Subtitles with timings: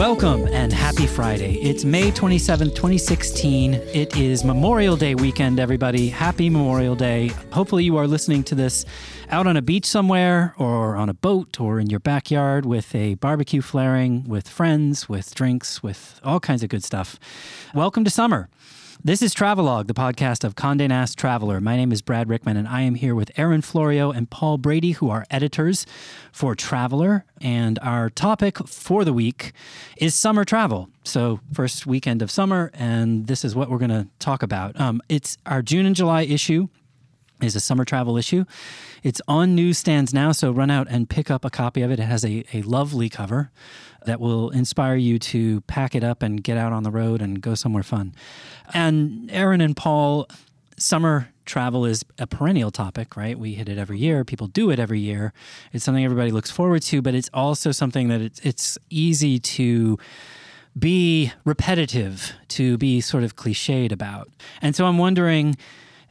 [0.00, 1.56] Welcome and happy Friday.
[1.56, 3.74] It's May 27th, 2016.
[3.74, 6.08] It is Memorial Day weekend, everybody.
[6.08, 7.32] Happy Memorial Day.
[7.52, 8.86] Hopefully, you are listening to this
[9.28, 13.16] out on a beach somewhere, or on a boat, or in your backyard with a
[13.16, 17.18] barbecue flaring, with friends, with drinks, with all kinds of good stuff.
[17.74, 18.48] Welcome to summer.
[19.02, 21.58] This is Travelogue, the podcast of Condé Nast Traveler.
[21.58, 24.90] My name is Brad Rickman, and I am here with Erin Florio and Paul Brady,
[24.90, 25.86] who are editors
[26.32, 27.24] for Traveler.
[27.40, 29.52] And our topic for the week
[29.96, 30.90] is summer travel.
[31.02, 34.78] So, first weekend of summer, and this is what we're going to talk about.
[34.78, 36.68] Um, it's our June and July issue
[37.42, 38.44] is a summer travel issue.
[39.02, 41.98] It's on newsstands now, so run out and pick up a copy of it.
[42.00, 43.50] It has a, a lovely cover
[44.06, 47.40] that will inspire you to pack it up and get out on the road and
[47.40, 48.14] go somewhere fun.
[48.72, 50.28] And Erin and Paul,
[50.76, 53.38] summer travel is a perennial topic, right?
[53.38, 54.24] We hit it every year.
[54.24, 55.32] People do it every year.
[55.72, 59.98] It's something everybody looks forward to, but it's also something that it's, it's easy to
[60.78, 64.30] be repetitive, to be sort of cliched about.
[64.62, 65.56] And so I'm wondering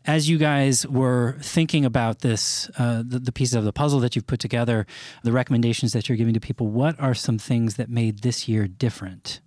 [0.09, 4.15] as you guys were thinking about this, uh, the, the, pieces of the puzzle that
[4.15, 4.87] you've put together,
[5.23, 8.67] the recommendations that you're giving to people, what are some things that made this year
[8.67, 9.39] different?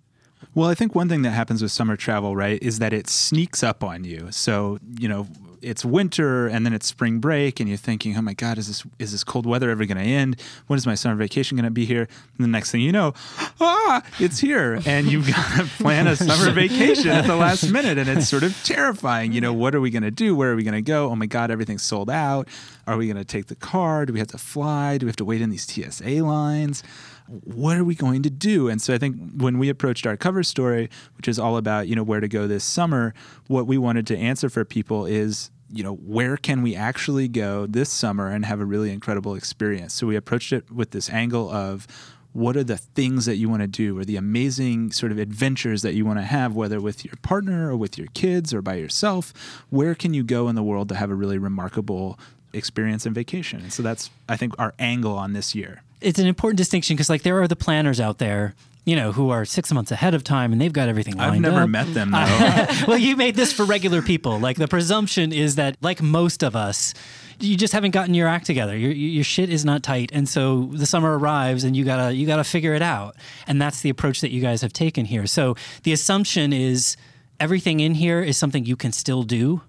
[0.55, 3.61] Well, I think one thing that happens with summer travel, right, is that it sneaks
[3.61, 4.29] up on you.
[4.31, 5.27] So, you know,
[5.63, 8.83] it's winter and then it's spring break and you're thinking, oh my God, is this
[8.99, 10.41] is this cold weather ever going to end?
[10.67, 12.07] When is my summer vacation going to be here?
[12.37, 13.13] And the next thing you know,
[13.59, 17.97] ah, it's here, and you've got to plan a summer vacation at the last minute,
[17.97, 19.31] and it's sort of terrifying.
[19.31, 20.35] You know, what are we going to do?
[20.35, 21.09] Where are we going to go?
[21.09, 22.47] Oh my God, everything's sold out.
[22.85, 24.05] Are we going to take the car?
[24.05, 24.97] Do we have to fly?
[24.97, 26.83] Do we have to wait in these TSA lines?
[27.27, 28.67] what are we going to do?
[28.67, 31.95] And so I think when we approached our cover story, which is all about, you
[31.95, 33.13] know, where to go this summer,
[33.47, 37.65] what we wanted to answer for people is you know, where can we actually go
[37.65, 39.93] this summer and have a really incredible experience?
[39.93, 41.87] So we approached it with this angle of
[42.31, 45.81] what are the things that you want to do or the amazing sort of adventures
[45.83, 48.75] that you want to have, whether with your partner or with your kids or by
[48.75, 49.33] yourself?
[49.69, 52.19] Where can you go in the world to have a really remarkable
[52.51, 53.61] experience and vacation?
[53.61, 55.81] And so that's, I think, our angle on this year.
[56.01, 58.55] It's an important distinction because, like, there are the planners out there
[58.85, 61.35] you know, who are six months ahead of time and they've got everything lined up.
[61.35, 61.69] I've never up.
[61.69, 62.85] met them though.
[62.87, 64.39] well, you made this for regular people.
[64.39, 66.93] Like the presumption is that, like most of us,
[67.39, 68.77] you just haven't gotten your act together.
[68.77, 72.27] Your, your shit is not tight, and so the summer arrives, and you gotta you
[72.27, 73.15] gotta figure it out.
[73.47, 75.25] And that's the approach that you guys have taken here.
[75.25, 76.95] So the assumption is
[77.39, 79.61] everything in here is something you can still do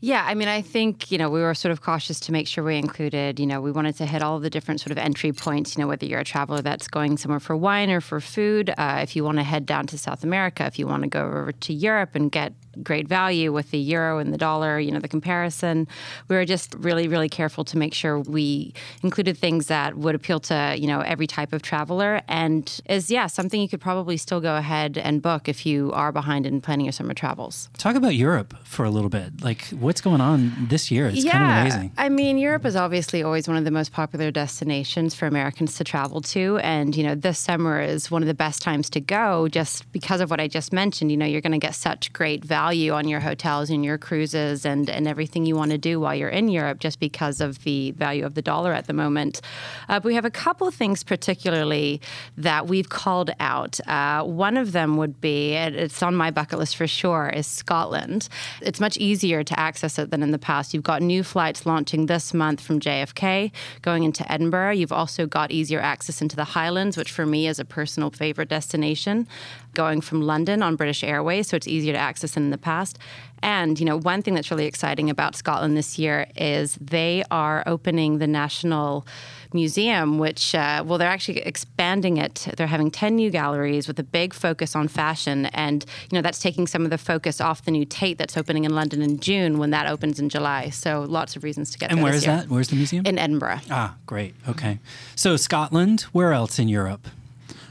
[0.00, 2.62] yeah, I mean, I think, you know, we were sort of cautious to make sure
[2.62, 5.76] we included, you know, we wanted to hit all the different sort of entry points,
[5.76, 9.00] you know, whether you're a traveler that's going somewhere for wine or for food, uh,
[9.02, 11.50] if you want to head down to South America, if you want to go over
[11.50, 12.52] to Europe and get
[12.82, 15.86] great value with the euro and the dollar, you know, the comparison.
[16.28, 20.40] We were just really, really careful to make sure we included things that would appeal
[20.40, 24.40] to, you know, every type of traveler and is, yeah, something you could probably still
[24.40, 27.68] go ahead and book if you are behind in planning your summer travels.
[27.78, 29.42] Talk about Europe for a little bit.
[29.42, 31.08] Like, what's going on this year?
[31.08, 31.92] It's yeah, kind of amazing.
[31.98, 35.84] I mean, Europe is obviously always one of the most popular destinations for Americans to
[35.84, 36.58] travel to.
[36.58, 40.20] And, you know, this summer is one of the best times to go just because
[40.20, 41.10] of what I just mentioned.
[41.10, 43.96] You know, you're going to get such great value value on your hotels and your
[43.96, 47.64] cruises and, and everything you want to do while you're in Europe just because of
[47.64, 49.40] the value of the dollar at the moment.
[49.88, 51.98] Uh, we have a couple things particularly
[52.36, 53.80] that we've called out.
[53.88, 58.28] Uh, one of them would be, it's on my bucket list for sure, is Scotland.
[58.60, 60.74] It's much easier to access it than in the past.
[60.74, 64.72] You've got new flights launching this month from JFK going into Edinburgh.
[64.72, 68.50] You've also got easier access into the Highlands, which for me is a personal favorite
[68.50, 69.26] destination
[69.74, 72.98] going from London on British Airways, so it's easier to access than in the past.
[73.42, 77.62] And you know, one thing that's really exciting about Scotland this year is they are
[77.66, 79.06] opening the National
[79.52, 82.48] Museum, which uh, well, they're actually expanding it.
[82.56, 86.40] They're having ten new galleries with a big focus on fashion, and you know that's
[86.40, 89.58] taking some of the focus off the new Tate that's opening in London in June
[89.58, 90.70] when that opens in July.
[90.70, 91.90] So lots of reasons to get.
[91.90, 92.36] And there where is year.
[92.36, 92.48] that?
[92.48, 93.06] Where's the museum?
[93.06, 93.60] In Edinburgh.
[93.70, 94.34] Ah, great.
[94.48, 94.80] Okay.
[95.14, 96.02] So Scotland.
[96.12, 97.08] Where else in Europe?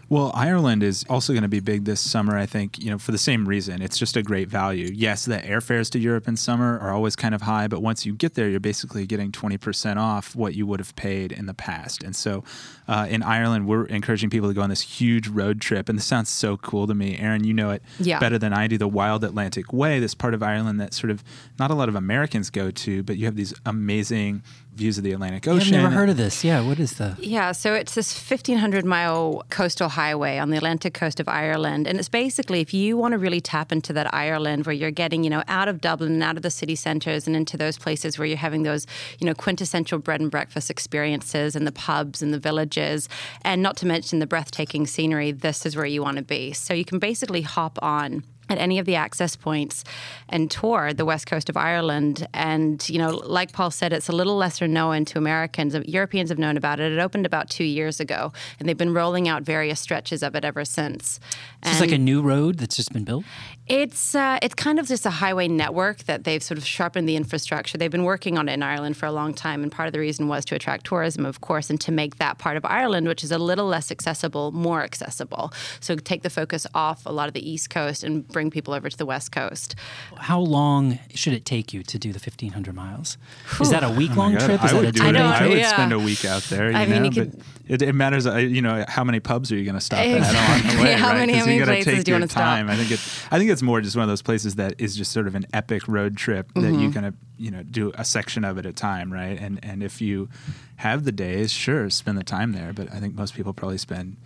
[0.09, 3.11] Well, Ireland is also going to be big this summer, I think, you know, for
[3.11, 3.81] the same reason.
[3.81, 4.89] It's just a great value.
[4.93, 8.13] Yes, the airfares to Europe in summer are always kind of high, but once you
[8.13, 12.03] get there, you're basically getting 20% off what you would have paid in the past.
[12.03, 12.45] And so
[12.87, 15.89] uh, in Ireland, we're encouraging people to go on this huge road trip.
[15.89, 17.17] And this sounds so cool to me.
[17.17, 18.19] Erin, you know it yeah.
[18.19, 18.77] better than I do.
[18.77, 21.21] The Wild Atlantic Way, this part of Ireland that sort of
[21.59, 24.41] not a lot of Americans go to, but you have these amazing
[24.77, 25.71] views of the Atlantic Yeah, I've Ocean.
[25.73, 26.43] never heard of this.
[26.43, 27.17] Yeah, what is the?
[27.19, 31.87] Yeah, so it's this 1,500 mile coastal highway on the Atlantic coast of Ireland.
[31.87, 35.23] And it's basically if you want to really tap into that Ireland where you're getting,
[35.23, 38.17] you know, out of Dublin and out of the city centers and into those places
[38.17, 38.85] where you're having those,
[39.19, 43.09] you know, quintessential bread and breakfast experiences and the pubs and the villages,
[43.43, 46.53] and not to mention the breathtaking scenery, this is where you want to be.
[46.53, 49.83] So you can basically hop on at any of the access points
[50.29, 52.27] and tour the west coast of Ireland.
[52.33, 55.75] And, you know, like Paul said, it's a little lesser known to Americans.
[55.85, 56.91] Europeans have known about it.
[56.91, 60.45] It opened about two years ago, and they've been rolling out various stretches of it
[60.45, 61.19] ever since.
[61.63, 63.25] It's like a new road that's just been built.
[63.67, 67.17] It's uh, it's kind of just a highway network that they've sort of sharpened the
[67.17, 67.77] infrastructure.
[67.77, 69.99] They've been working on it in Ireland for a long time, and part of the
[69.99, 73.23] reason was to attract tourism, of course, and to make that part of Ireland, which
[73.23, 75.51] is a little less accessible, more accessible.
[75.81, 78.87] So take the focus off a lot of the East Coast and bring people over
[78.87, 79.73] to the West Coast.
[80.15, 83.17] How long should it take you to do the 1,500 miles?
[83.59, 84.63] Is that a week Oh long God, trip?
[84.63, 85.07] Is I that would a do it.
[85.07, 85.69] I day I would yeah.
[85.73, 86.69] spend a week out there.
[86.69, 88.27] You I mean, know, you could- it, it matters.
[88.27, 90.37] uh, You know, how many pubs are you going to stop at Exactly.
[90.69, 90.93] along the way?
[90.93, 91.17] How right?
[91.17, 92.43] many- how many places do you wanna stop?
[92.69, 92.99] I think it.
[93.31, 95.47] I think it's more just one of those places that is just sort of an
[95.51, 96.79] epic road trip that Mm-hmm.
[96.79, 99.37] you kind of you know do a section of it at a time, right?
[99.41, 100.29] And and if you
[100.77, 102.71] have the days, sure, spend the time there.
[102.71, 104.17] But I think most people probably spend.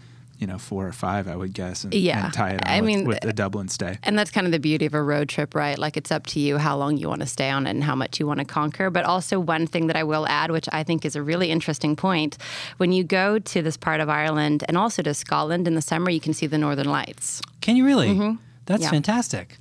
[0.41, 2.25] You know, four or five, I would guess, and, Yeah.
[2.25, 3.99] and tie it on I with, mean, with a Dublin stay.
[4.01, 5.77] And that's kind of the beauty of a road trip, right?
[5.77, 7.93] Like it's up to you how long you want to stay on it and how
[7.95, 8.89] much you want to conquer.
[8.89, 11.95] But also, one thing that I will add, which I think is a really interesting
[11.95, 12.39] point
[12.77, 16.09] when you go to this part of Ireland and also to Scotland in the summer,
[16.09, 17.41] you can see the Northern Lights.
[17.61, 18.07] Can you really?
[18.07, 18.81] That's Mm-hmm.
[18.83, 18.89] Yeah.
[18.89, 19.57] fantastic.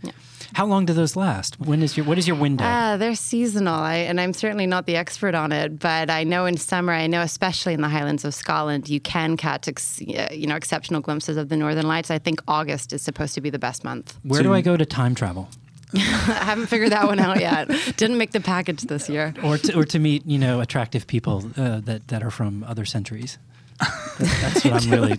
[0.55, 1.61] How long do those last?
[1.61, 2.65] When is your what is your window?
[2.65, 5.79] Uh, they're seasonal, I, and I'm certainly not the expert on it.
[5.79, 9.37] But I know in summer, I know especially in the Highlands of Scotland, you can
[9.37, 12.11] catch ex, you know exceptional glimpses of the Northern Lights.
[12.11, 14.19] I think August is supposed to be the best month.
[14.23, 15.49] Where do I go to time travel?
[15.95, 17.69] I haven't figured that one out yet.
[17.97, 19.35] Didn't make the package this year.
[19.43, 22.85] Or to, or to meet, you know, attractive people uh, that, that are from other
[22.85, 23.39] centuries.
[24.19, 25.13] That's what I'm really.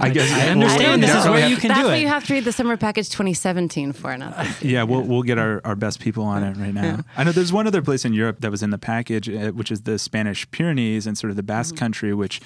[0.00, 1.94] I guess I understand we'll- this is yeah, where you have- can That's do what
[1.98, 2.00] it.
[2.02, 4.72] you have to read the summer package 2017 for, not this year.
[4.74, 7.00] Yeah, we'll we'll get our, our best people on it right now.
[7.16, 9.70] I know there's one other place in Europe that was in the package, uh, which
[9.70, 12.40] is the Spanish Pyrenees and sort of the Basque country, which,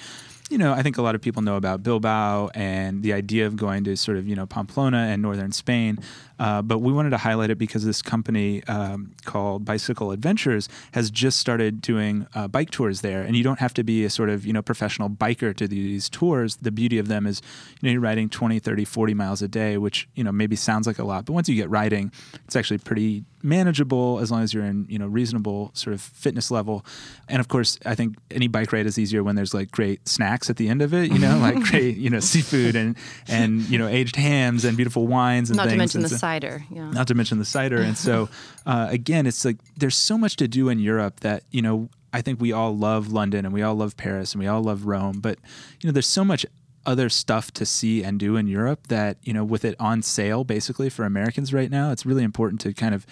[0.49, 3.55] you know, I think a lot of people know about Bilbao and the idea of
[3.57, 5.99] going to sort of you know Pamplona and northern Spain.
[6.39, 11.11] Uh, but we wanted to highlight it because this company um, called Bicycle Adventures has
[11.11, 14.29] just started doing uh, bike tours there, and you don't have to be a sort
[14.29, 16.55] of you know professional biker to do these tours.
[16.57, 17.41] The beauty of them is,
[17.81, 20.87] you know, you're riding 20, 30, 40 miles a day, which you know maybe sounds
[20.87, 22.11] like a lot, but once you get riding,
[22.45, 26.51] it's actually pretty manageable as long as you're in you know reasonable sort of fitness
[26.51, 26.85] level.
[27.27, 30.49] And of course, I think any bike ride is easier when there's like great snacks
[30.49, 31.11] at the end of it.
[31.11, 32.95] You know, like great you know seafood and
[33.27, 35.77] and you know aged hams and beautiful wines and Not to things.
[35.79, 36.65] mention And the so- cider.
[36.69, 36.91] Yeah.
[36.91, 37.81] not to mention the cider.
[37.81, 38.29] And so,
[38.65, 42.21] uh, again, it's like there's so much to do in Europe that, you know, I
[42.21, 45.19] think we all love London and we all love Paris and we all love Rome.
[45.19, 45.37] But,
[45.81, 46.45] you know, there's so much
[46.85, 50.43] other stuff to see and do in Europe that, you know, with it on sale
[50.43, 53.05] basically for Americans right now, it's really important to kind of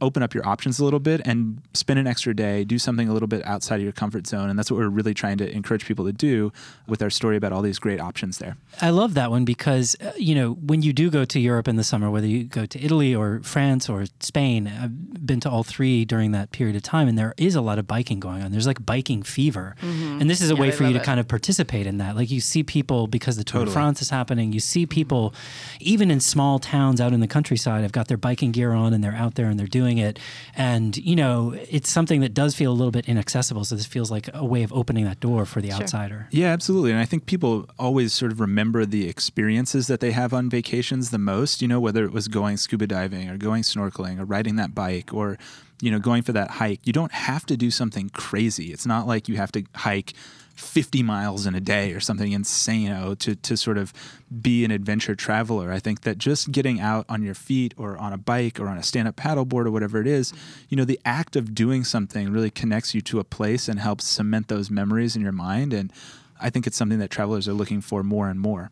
[0.00, 3.12] open up your options a little bit and spend an extra day, do something a
[3.12, 4.50] little bit outside of your comfort zone.
[4.50, 6.52] And that's what we're really trying to encourage people to do
[6.86, 8.56] with our story about all these great options there.
[8.82, 11.76] I love that one because uh, you know when you do go to Europe in
[11.76, 15.62] the summer, whether you go to Italy or France or Spain, I've been to all
[15.64, 18.50] three during that period of time, and there is a lot of biking going on.
[18.52, 21.04] There's like biking fever, and this is a Yeah, way they for you to it.
[21.04, 22.16] kind of participate in that.
[22.16, 24.52] Like you see people because the Tour de France is happening.
[24.52, 25.34] You see people
[25.80, 29.02] even in small towns out in the countryside have got their biking gear on and
[29.02, 30.18] they're out there and they're doing it.
[30.56, 33.64] And you know it's something that does feel a little bit inaccessible.
[33.64, 36.28] So this feels like a way of opening that door for the outsider.
[36.30, 36.90] Yeah, absolutely.
[36.90, 41.10] And I think people always sort of remember the experiences that they have on vacations
[41.10, 44.56] the most, you know, whether it was going scuba diving or going snorkeling or riding
[44.56, 45.38] that bike or,
[45.80, 46.80] you know, going for that hike.
[46.84, 48.72] You don't have to do something crazy.
[48.72, 50.14] It's not like you have to hike
[50.54, 53.92] 50 miles in a day or something insane oh, to, to sort of
[54.40, 55.72] be an adventure traveler.
[55.72, 58.78] I think that just getting out on your feet or on a bike or on
[58.78, 60.32] a stand up paddleboard or whatever it is,
[60.68, 64.06] you know, the act of doing something really connects you to a place and helps
[64.06, 65.72] cement those memories in your mind.
[65.72, 65.92] And
[66.40, 68.70] I think it's something that travelers are looking for more and more.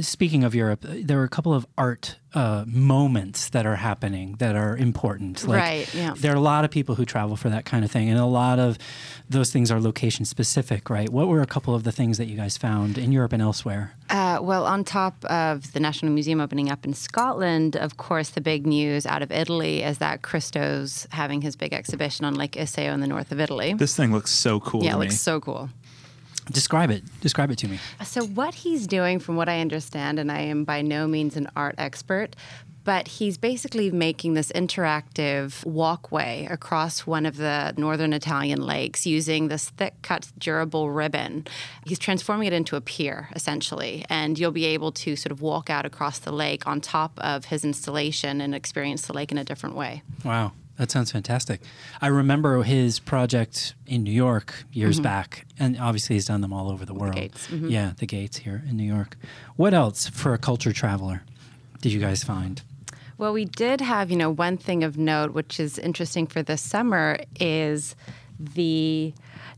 [0.00, 4.56] Speaking of Europe, there are a couple of art uh, moments that are happening that
[4.56, 5.46] are important.
[5.46, 6.14] Like, Right, yeah.
[6.16, 8.24] There are a lot of people who travel for that kind of thing, and a
[8.24, 8.78] lot of
[9.28, 11.08] those things are location specific, right?
[11.10, 13.94] What were a couple of the things that you guys found in Europe and elsewhere?
[14.08, 18.40] Uh, well, on top of the National Museum opening up in Scotland, of course, the
[18.40, 22.92] big news out of Italy is that Christo's having his big exhibition on Lake Iseo
[22.92, 23.74] in the north of Italy.
[23.74, 25.06] This thing looks so cool yeah, it me.
[25.06, 25.68] looks so cool.
[26.52, 27.02] Describe it.
[27.20, 27.78] Describe it to me.
[28.04, 31.48] So, what he's doing, from what I understand, and I am by no means an
[31.56, 32.36] art expert,
[32.84, 39.48] but he's basically making this interactive walkway across one of the northern Italian lakes using
[39.48, 41.46] this thick cut durable ribbon.
[41.86, 45.70] He's transforming it into a pier essentially, and you'll be able to sort of walk
[45.70, 49.44] out across the lake on top of his installation and experience the lake in a
[49.44, 50.02] different way.
[50.24, 50.52] Wow.
[50.78, 51.60] That sounds fantastic.
[52.00, 55.04] I remember his project in New York years mm-hmm.
[55.04, 57.14] back, and obviously he's done them all over the world.
[57.14, 57.68] The mm-hmm.
[57.68, 59.16] Yeah, the gates here in New York.
[59.56, 61.22] What else for a culture traveler
[61.80, 62.62] did you guys find?
[63.18, 66.62] Well, we did have, you know, one thing of note, which is interesting for this
[66.62, 67.94] summer, is
[68.38, 69.12] the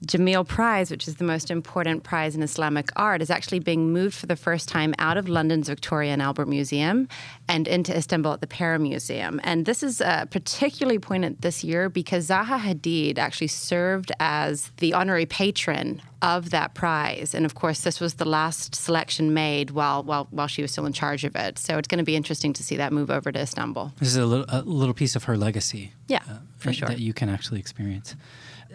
[0.04, 4.14] Jameel Prize, which is the most important prize in Islamic art, is actually being moved
[4.14, 7.08] for the first time out of London's Victoria and Albert Museum
[7.48, 9.40] and into Istanbul at the Pera Museum.
[9.44, 14.92] And this is uh, particularly poignant this year because Zaha Hadid actually served as the
[14.92, 17.34] honorary patron of that prize.
[17.34, 20.86] And of course, this was the last selection made while while while she was still
[20.86, 21.58] in charge of it.
[21.58, 23.92] So it's going to be interesting to see that move over to Istanbul.
[23.98, 25.92] This is a little, a little piece of her legacy.
[26.08, 26.88] Yeah, uh, for sure.
[26.88, 28.16] That you can actually experience.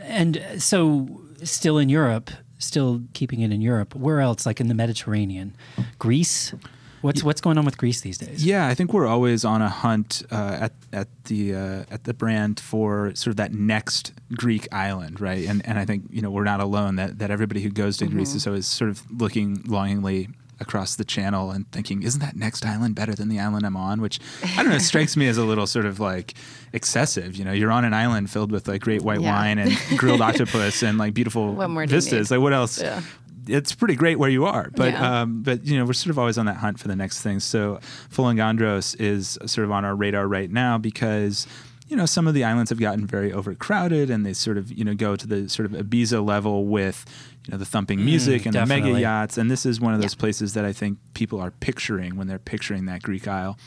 [0.02, 3.96] And so, still in Europe, still keeping it in Europe.
[3.96, 4.46] Where else?
[4.46, 5.56] Like in the Mediterranean,
[5.98, 6.54] Greece.
[7.02, 8.46] What's what's going on with Greece these days?
[8.46, 12.14] Yeah, I think we're always on a hunt uh, at at the uh, at the
[12.14, 15.48] brand for sort of that next Greek island, right?
[15.48, 16.98] And and I think you know we're not alone.
[16.98, 18.16] That that everybody who goes to mm-hmm.
[18.16, 20.28] Greece is always sort of looking longingly
[20.60, 24.02] across the channel and thinking, isn't that next island better than the island I'm on?
[24.02, 26.34] Which I don't know, strikes me as a little sort of like
[26.74, 27.36] excessive.
[27.36, 29.34] You know, you're on an island filled with like great white yeah.
[29.34, 31.56] wine and grilled octopus and like beautiful
[31.88, 32.32] vistas.
[32.32, 32.82] Like what else?
[32.82, 33.02] Yeah.
[33.48, 35.22] It's pretty great where you are, but yeah.
[35.22, 37.40] um, but you know we're sort of always on that hunt for the next thing.
[37.40, 37.80] So
[38.14, 41.48] Folegandros is sort of on our radar right now because
[41.90, 44.86] you know, some of the islands have gotten very overcrowded and they sort of, you
[44.86, 47.04] know, go to the sort of Ibiza level with,
[47.50, 48.82] you know, the thumping mm, music mm, and definitely.
[48.82, 49.38] the mega yachts.
[49.40, 50.20] And this is one of those yeah.
[50.20, 53.58] places that I think people are picturing when they're picturing that Greek Isle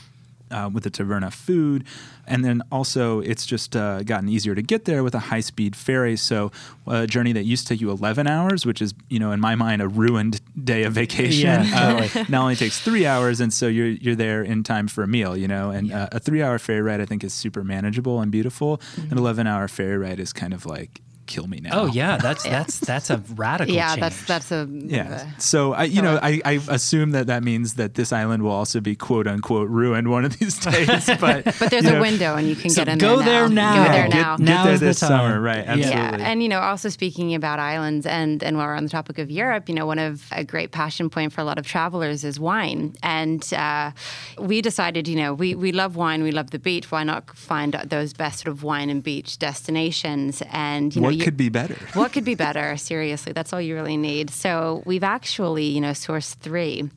[0.53, 1.85] uh, with the Taverna food.
[2.29, 5.75] And then also, it's just uh, gotten easier to get there with a high speed
[5.75, 6.17] ferry.
[6.17, 6.53] So,
[6.87, 9.57] a journey that used to take you 11 hours, which is, you know, in my
[9.57, 13.41] mind, a ruined day of vacation, yeah, uh, now only takes three hours.
[13.41, 15.71] And so, you're, you're there in time for a meal, you know.
[15.71, 16.05] And yeah.
[16.05, 18.79] Uh, a three hour ferry ride, I think, is super manageable and beautiful.
[18.79, 19.13] Mm-hmm.
[19.13, 21.71] An 11 hour ferry ride is kind of like, kill me now.
[21.73, 23.75] Oh yeah, that's that's that's a radical.
[23.75, 24.01] Yeah, change.
[24.01, 25.37] that's that's a yeah.
[25.39, 28.81] So I, you know, I, I assume that that means that this island will also
[28.81, 31.09] be quote unquote ruined one of these days.
[31.21, 33.87] But but there's a know, window and you can so get in go there now.
[33.87, 34.37] Go there now.
[34.37, 35.65] Get, get there this the summer, right?
[35.67, 35.91] Absolutely.
[35.91, 39.19] Yeah, and you know, also speaking about islands and and while we're on the topic
[39.19, 42.25] of Europe, you know, one of a great passion point for a lot of travelers
[42.25, 43.93] is wine, and uh,
[44.39, 46.91] we decided, you know, we we love wine, we love the beach.
[46.91, 50.43] Why not find those best sort of wine and beach destinations?
[50.51, 51.77] And you know, what could be better?
[51.95, 52.77] what could be better?
[52.77, 54.31] Seriously, that's all you really need.
[54.31, 56.91] So we've actually, you know, sourced three.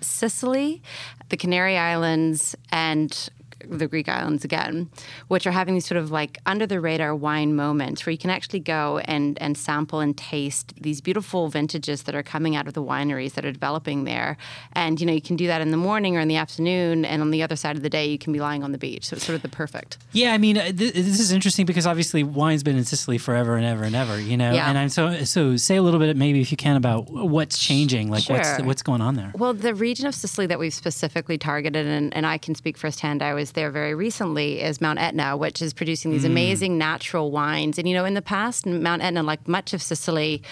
[0.00, 0.80] Sicily,
[1.28, 3.28] the Canary Islands, and
[3.66, 4.88] the Greek islands again,
[5.28, 8.30] which are having these sort of like under the radar wine moments where you can
[8.30, 12.74] actually go and and sample and taste these beautiful vintages that are coming out of
[12.74, 14.36] the wineries that are developing there.
[14.72, 17.22] And you know, you can do that in the morning or in the afternoon, and
[17.22, 19.06] on the other side of the day, you can be lying on the beach.
[19.06, 19.98] So it's sort of the perfect.
[20.12, 23.56] Yeah, I mean, uh, th- this is interesting because obviously wine's been in Sicily forever
[23.56, 24.52] and ever and ever, you know.
[24.52, 24.68] Yeah.
[24.68, 28.10] And I'm so so say a little bit maybe if you can about what's changing,
[28.10, 28.36] like sure.
[28.36, 29.32] what's what's going on there.
[29.34, 33.22] Well, the region of Sicily that we've specifically targeted, and, and I can speak firsthand.
[33.22, 36.30] I was there very recently is Mount Etna, which is producing these mm.
[36.30, 37.78] amazing natural wines.
[37.78, 40.42] And you know, in the past, Mount Etna, like much of Sicily,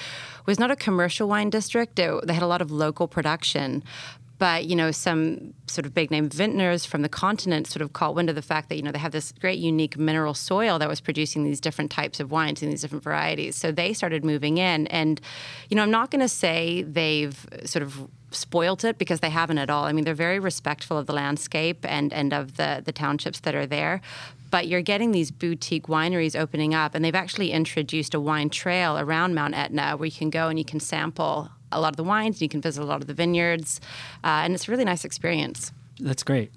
[0.46, 1.98] was not a commercial wine district.
[1.98, 3.82] It, they had a lot of local production,
[4.38, 8.14] but you know some sort of big name vintners from the continent sort of caught
[8.14, 10.88] wind of the fact that you know they have this great unique mineral soil that
[10.88, 14.58] was producing these different types of wines and these different varieties so they started moving
[14.58, 15.20] in and
[15.70, 19.58] you know i'm not going to say they've sort of spoilt it because they haven't
[19.58, 22.92] at all i mean they're very respectful of the landscape and and of the the
[22.92, 24.00] townships that are there
[24.50, 28.98] but you're getting these boutique wineries opening up and they've actually introduced a wine trail
[28.98, 32.04] around mount etna where you can go and you can sample a lot of the
[32.04, 33.80] wines and you can visit a lot of the vineyards.
[34.24, 35.72] Uh, and it's a really nice experience.
[36.00, 36.52] That's great.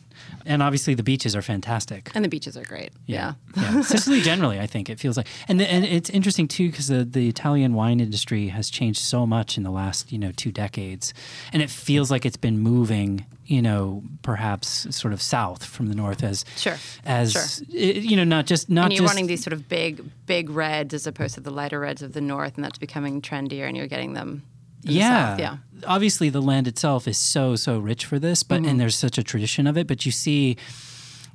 [0.45, 2.11] And obviously the beaches are fantastic.
[2.13, 2.91] And the beaches are great.
[3.05, 3.33] Yeah.
[3.55, 3.75] Yeah.
[3.75, 3.81] yeah.
[3.81, 7.05] Sicily generally, I think it feels like, and the, and it's interesting too because the,
[7.05, 11.13] the Italian wine industry has changed so much in the last you know two decades,
[11.53, 15.95] and it feels like it's been moving you know perhaps sort of south from the
[15.95, 17.77] north as sure as sure.
[17.77, 20.93] you know not just not and you're just, wanting these sort of big big reds
[20.93, 23.87] as opposed to the lighter reds of the north, and that's becoming trendier, and you're
[23.87, 24.43] getting them
[24.81, 25.37] yeah.
[25.37, 25.57] yeah.
[25.85, 28.69] Obviously, the land itself is so so rich for this, but mm-hmm.
[28.69, 29.87] and there's such a tradition of it.
[29.87, 30.57] But you see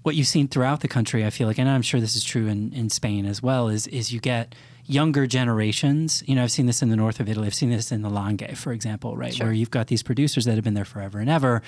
[0.03, 1.25] what you've seen throughout the country.
[1.25, 3.69] I feel like, and I'm sure this is true in, in Spain as well.
[3.69, 4.55] Is is you get
[4.87, 6.23] younger generations.
[6.27, 7.47] You know, I've seen this in the north of Italy.
[7.47, 9.47] I've seen this in the Langhe, for example, right, Sure.
[9.47, 11.63] where you've got these producers that have been there forever and ever,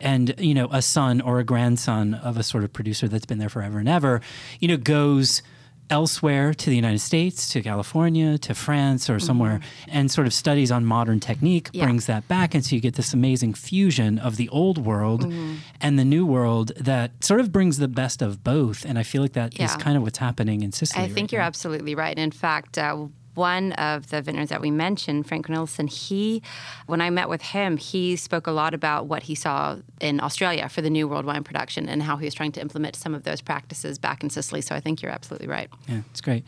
[0.00, 3.38] and you know, a son or a grandson of a sort of producer that's been
[3.38, 4.20] there forever and ever,
[4.60, 5.42] you know, goes
[5.90, 10.70] elsewhere to the United States, to California, to France, or somewhere, and sort of studies
[10.72, 11.84] on modern technique, Yeah.
[11.84, 12.54] brings that back.
[12.54, 15.32] And so you get this amazing fusion of the old world
[15.80, 18.84] and the new world that sort of brings the best of both.
[18.84, 19.76] And I feel like that is Yeah.
[19.76, 21.04] kind of what's happening in Sicily.
[21.04, 21.46] I think right you're now.
[21.46, 22.16] absolutely right.
[22.18, 26.42] In fact, uh, one of the vintners that we mentioned, Frank Cornelissen, he,
[26.86, 30.68] when I met with him, he spoke a lot about what he saw in Australia
[30.68, 33.24] for the new world wine production and how he was trying to implement some of
[33.24, 34.60] those practices back in Sicily.
[34.60, 35.68] So I think you're absolutely right.
[35.88, 36.44] Yeah, it's great.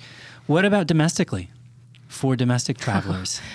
[0.46, 1.50] What about domestically
[2.08, 3.40] for domestic travelers?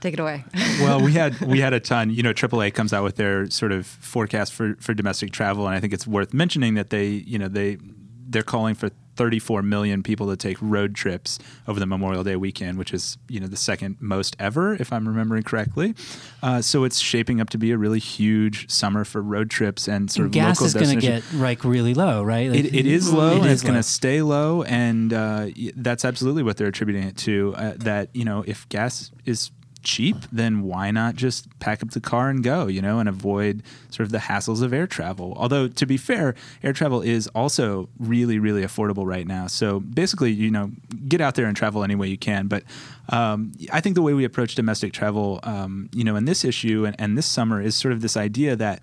[0.00, 0.44] Take it away.
[0.80, 2.10] well, we had we had a ton.
[2.10, 5.74] You know, AAA comes out with their sort of forecast for for domestic travel, and
[5.74, 7.78] I think it's worth mentioning that they, you know, they
[8.28, 12.78] they're calling for 34 million people to take road trips over the Memorial Day weekend,
[12.78, 15.94] which is you know the second most ever, if I'm remembering correctly.
[16.42, 20.08] Uh, so it's shaping up to be a really huge summer for road trips and
[20.10, 22.48] sort of Gas local is going to get like really low, right?
[22.48, 25.48] Like, It, it is low, It and is it's going to stay low, and uh,
[25.76, 27.54] that's absolutely what they're attributing it to.
[27.56, 29.50] Uh, that you know, if gas is
[29.88, 32.66] cheap, then why not just pack up the car and go?
[32.66, 35.34] You know, and avoid sort of the hassles of air travel.
[35.36, 39.46] Although to be fair, air travel is also really, really affordable right now.
[39.46, 40.70] So basically, you know,
[41.08, 42.46] get out there and travel any way you can.
[42.46, 42.64] But
[43.08, 46.84] um, I think the way we approach domestic travel, um, you know, in this issue
[46.86, 48.82] and, and this summer is sort of this idea that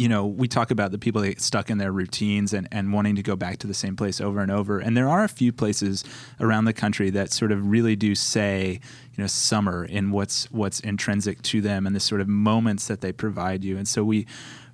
[0.00, 2.90] you know, we talk about the people that get stuck in their routines and, and
[2.90, 4.78] wanting to go back to the same place over and over.
[4.78, 6.04] And there are a few places
[6.40, 8.80] around the country that sort of really do say,
[9.14, 13.02] you know, summer in what's what's intrinsic to them and the sort of moments that
[13.02, 13.76] they provide you.
[13.76, 14.26] And so we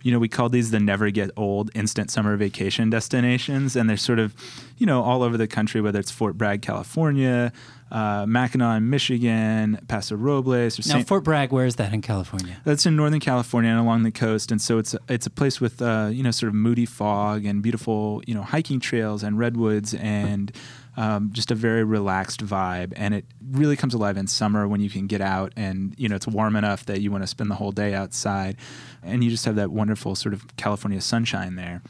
[0.03, 3.75] you know, we call these the never get old instant summer vacation destinations.
[3.75, 4.37] And they're sort of,
[4.79, 7.53] you know, all over the country, whether it's Fort Bragg, California,
[7.91, 11.07] uh, Mackinac, Michigan, Paso Robles, or now, St.
[11.07, 12.61] Fort Bragg, where is that in California?
[12.65, 15.61] That's in Northern California and along the coast, and so it's a, it's a place
[15.61, 19.39] with uh, you know sort of moody fog and beautiful you know hiking trails and
[19.39, 20.53] redwoods and
[20.97, 22.93] um, just a very relaxed vibe.
[22.97, 26.17] And it really comes alive in summer when you can get out and you know
[26.17, 28.57] it's warm enough that you want to spend the whole day outside,
[29.03, 31.83] and you just have that wonderful sort of California sunshine there.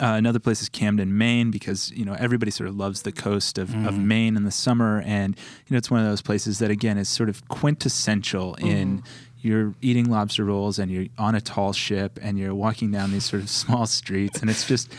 [0.00, 3.58] Uh, another place is Camden, Maine, because you know everybody sort of loves the coast
[3.58, 6.70] of, of Maine in the summer, and you know it's one of those places that
[6.70, 9.02] again is sort of quintessential in
[9.40, 13.24] you're eating lobster rolls and you're on a tall ship and you're walking down these
[13.24, 14.92] sort of small streets, and it's just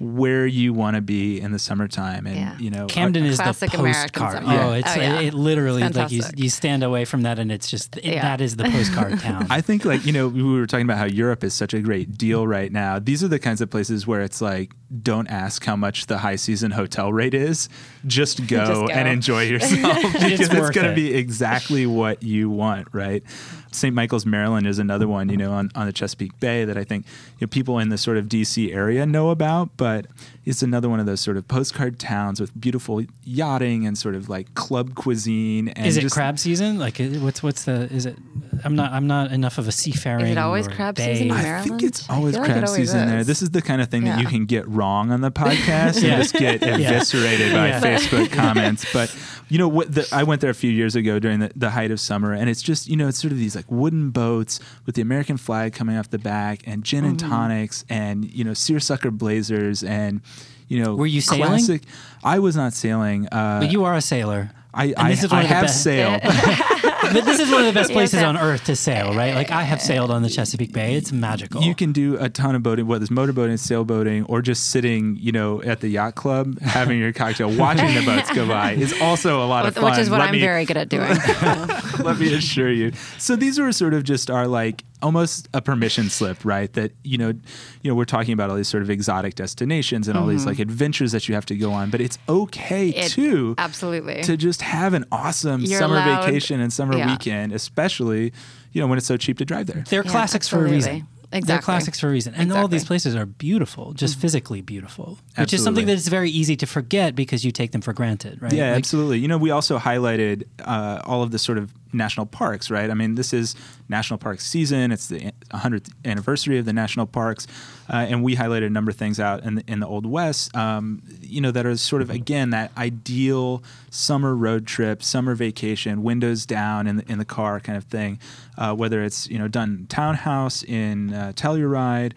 [0.00, 2.56] where you want to be in the summertime, and Yeah.
[2.58, 4.44] you know Camden is the Classic American postcard.
[4.44, 4.52] summer.
[4.60, 4.76] Oh, Yeah.
[4.76, 5.20] it's Oh, yeah.
[5.20, 8.22] it, literally like you, you stand away from that and it's just it, Yeah.
[8.22, 9.46] that is the postcard town.
[9.50, 12.16] I think like you know we were talking about how Europe is such a great
[12.16, 12.98] deal right now.
[12.98, 16.36] These are the kinds of places where it's like don't ask how much the high
[16.36, 17.68] season hotel rate is,
[18.06, 18.86] just go, Just go.
[18.88, 23.22] and enjoy yourself because it's, worth going to be exactly what you want, right?
[23.72, 23.94] St.
[23.94, 27.06] Michael's, Maryland is another one, you know, on, on the Chesapeake Bay that I think
[27.38, 30.06] you know, people in the sort of DC area know about, but
[30.44, 34.28] it's another one of those sort of postcard towns with beautiful yachting and sort of
[34.28, 35.68] like club cuisine.
[35.68, 36.78] And is it just, crab season?
[36.78, 38.16] Like what's what's the is it?
[38.64, 40.26] I'm not I'm not enough of a seafaring.
[40.26, 42.52] Is it always or crab bay- season in I think it's always feel like it
[42.54, 43.18] crab always season there.
[43.20, 43.26] is.
[43.26, 46.14] This is the kind of thing that you can get wrong on the podcast Yeah.
[46.14, 47.80] and just get eviscerated by Yeah.
[47.80, 48.84] Facebook comments.
[48.92, 49.14] But
[49.48, 49.94] you know what?
[49.94, 52.50] The, I went there a few years ago during the, the height of summer, and
[52.50, 55.72] it's just you know it's sort of these like wooden boats with the American flag
[55.72, 57.30] coming off the back, and gin and Mm-hmm.
[57.30, 60.20] tonics, and you know seersucker blazers, and
[60.68, 61.48] you know Were you sailing?
[61.48, 61.82] classic-
[62.22, 63.26] I was not sailing.
[63.32, 64.50] Uh, But you are a sailor.
[64.74, 66.20] I, I, this is one I have best- sailed.
[67.12, 69.34] but this is one of the best places on earth to sail, right?
[69.34, 70.94] Like I have sailed on the Chesapeake Bay.
[70.94, 71.62] It's magical.
[71.62, 75.32] You can do a ton of boating, whether it's motorboating, sailboating, or just sitting, you
[75.32, 79.44] know, at the yacht club, having your cocktail, watching the boats go by is also
[79.44, 79.84] a lot of fun.
[79.84, 81.08] Which is what Let I'm me- very good at doing.
[82.04, 82.92] let me assure you.
[83.18, 86.72] So these were sort of just our like almost a permission slip, right?
[86.72, 90.18] That you know, you know, we're talking about all these sort of exotic destinations and
[90.18, 92.98] all these like adventures that you have to go on, but it's okay Mm-hmm.
[93.00, 94.22] It- too absolutely.
[94.22, 97.10] to just have an awesome You're summer allowed- vacation and summer yeah.
[97.10, 98.32] weekend, especially
[98.72, 99.84] you know when it's so cheap to drive there.
[99.88, 100.76] They're Yeah, classics for a reason.
[100.76, 101.40] absolutely.
[101.46, 102.34] They're classics for a reason.
[102.34, 105.94] And all these places are beautiful, just physically beautiful, which is something Absolutely.
[105.94, 108.50] that's very easy to forget because you take them for granted, right?
[108.52, 109.18] Yeah, Like, absolutely.
[109.18, 112.90] You know, we also highlighted uh, all of the sort of national parks, right?
[112.90, 113.54] I mean, this is
[113.88, 114.92] national park season.
[114.92, 117.46] It's the 100th anniversary of the national parks,
[117.88, 120.54] uh, and we highlighted a number of things out in the, in the Old West.
[120.56, 126.02] Um, you know, that are sort of again that ideal summer road trip, summer vacation,
[126.02, 128.18] windows down in the, in the car kind of thing.
[128.56, 132.12] Uh, whether it's you know Dunton Town House in uh, Telluride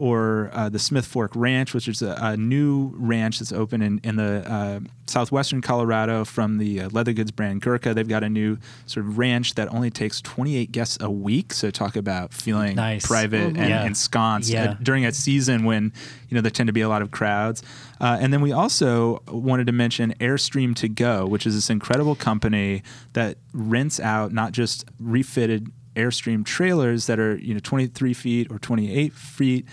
[0.00, 4.00] or uh, the Smith Fork Ranch, which is a, a, new ranch that's open in,
[4.02, 7.94] in the uh, southwestern Colorado from the uh, leather goods brand Ghurka.
[7.94, 11.52] They've got a new sort of ranch that only takes 28 guests a week.
[11.52, 13.06] So talk about feeling nice.
[13.06, 13.84] private and yeah.
[13.84, 14.78] ensconced yeah.
[14.82, 15.92] during a season when
[16.30, 17.62] you know there tend to be a lot of crowds.
[18.00, 22.14] Uh, and then we also wanted to mention Airstream to Go, which is this incredible
[22.14, 22.82] company
[23.12, 28.58] that rents out not just refitted Airstream trailers that are you know 23 feet or
[28.58, 29.66] 28 feet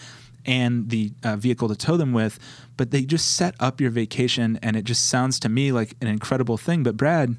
[0.45, 2.39] and the uh, vehicle to tow them with,
[2.77, 6.08] but they just set up your vacation, and it just sounds to me like an
[6.08, 6.84] incredible thing.
[6.84, 7.36] But Brad,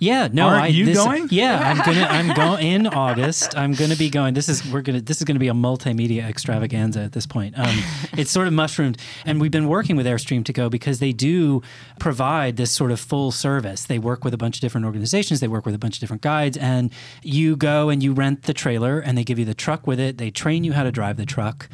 [0.00, 1.28] yeah, no, Aren't I, you this, going?
[1.30, 2.06] Yeah, I'm gonna.
[2.10, 3.54] I'm going in August.
[3.54, 4.32] I'm gonna be going.
[4.32, 5.02] This is we're gonna.
[5.02, 7.58] This is gonna be a multimedia extravaganza at this point.
[7.58, 7.76] Um,
[8.16, 11.60] it's sort of mushroomed, and we've been working with Airstream to go because they do
[11.98, 13.84] provide this sort of full service.
[13.84, 15.40] They work with a bunch of different organizations.
[15.40, 16.90] They work with a bunch of different guides, and
[17.22, 20.16] you go and you rent the trailer, and they give you the truck with it.
[20.16, 21.68] They train you how to drive the truck.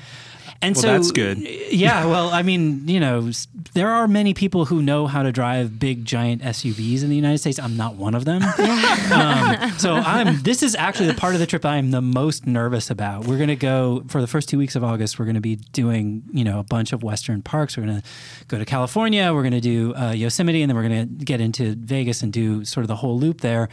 [0.62, 1.38] And well, so that's good.
[1.66, 3.30] Yeah, well, I mean, you know,
[3.74, 7.38] there are many people who know how to drive big giant SUVs in the United
[7.38, 7.58] States.
[7.58, 8.42] I'm not one of them.
[9.12, 10.40] um, so I'm.
[10.42, 13.26] This is actually the part of the trip I'm the most nervous about.
[13.26, 15.18] We're going to go for the first two weeks of August.
[15.18, 17.76] We're going to be doing, you know, a bunch of Western parks.
[17.76, 18.08] We're going to
[18.48, 19.34] go to California.
[19.34, 22.32] We're going to do uh, Yosemite, and then we're going to get into Vegas and
[22.32, 23.68] do sort of the whole loop there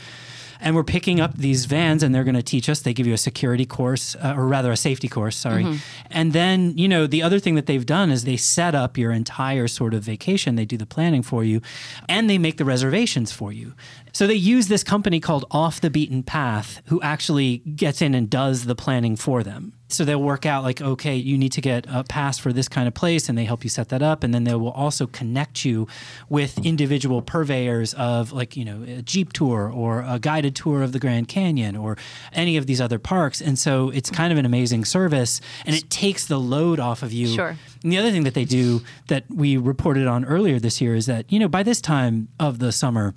[0.64, 3.14] and we're picking up these vans and they're going to teach us they give you
[3.14, 5.78] a security course uh, or rather a safety course sorry mm-hmm.
[6.10, 9.12] and then you know the other thing that they've done is they set up your
[9.12, 11.62] entire sort of vacation they do the planning for you
[12.10, 13.74] and they make the reservations for you
[14.14, 18.30] so they use this company called Off the Beaten Path, who actually gets in and
[18.30, 19.74] does the planning for them.
[19.94, 22.88] So they'll work out like, okay, you need to get a pass for this kind
[22.88, 24.24] of place, and they help you set that up.
[24.24, 25.88] And then they will also connect you
[26.30, 30.92] with individual purveyors of like, you know, a Jeep tour or a guided tour of
[30.92, 31.98] the Grand Canyon or
[32.34, 33.42] any of these other parks.
[33.42, 37.14] And so it's kind of an amazing service, and it takes the load off of
[37.14, 37.28] you.
[37.28, 37.56] Sure.
[37.84, 41.06] And the other thing that they do that we reported on earlier this year is
[41.06, 43.16] that, you know, by this time of the summer,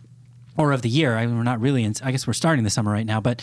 [0.58, 1.18] or of the year.
[1.18, 3.42] I mean, we're not really in, I guess we're starting the summer right now, but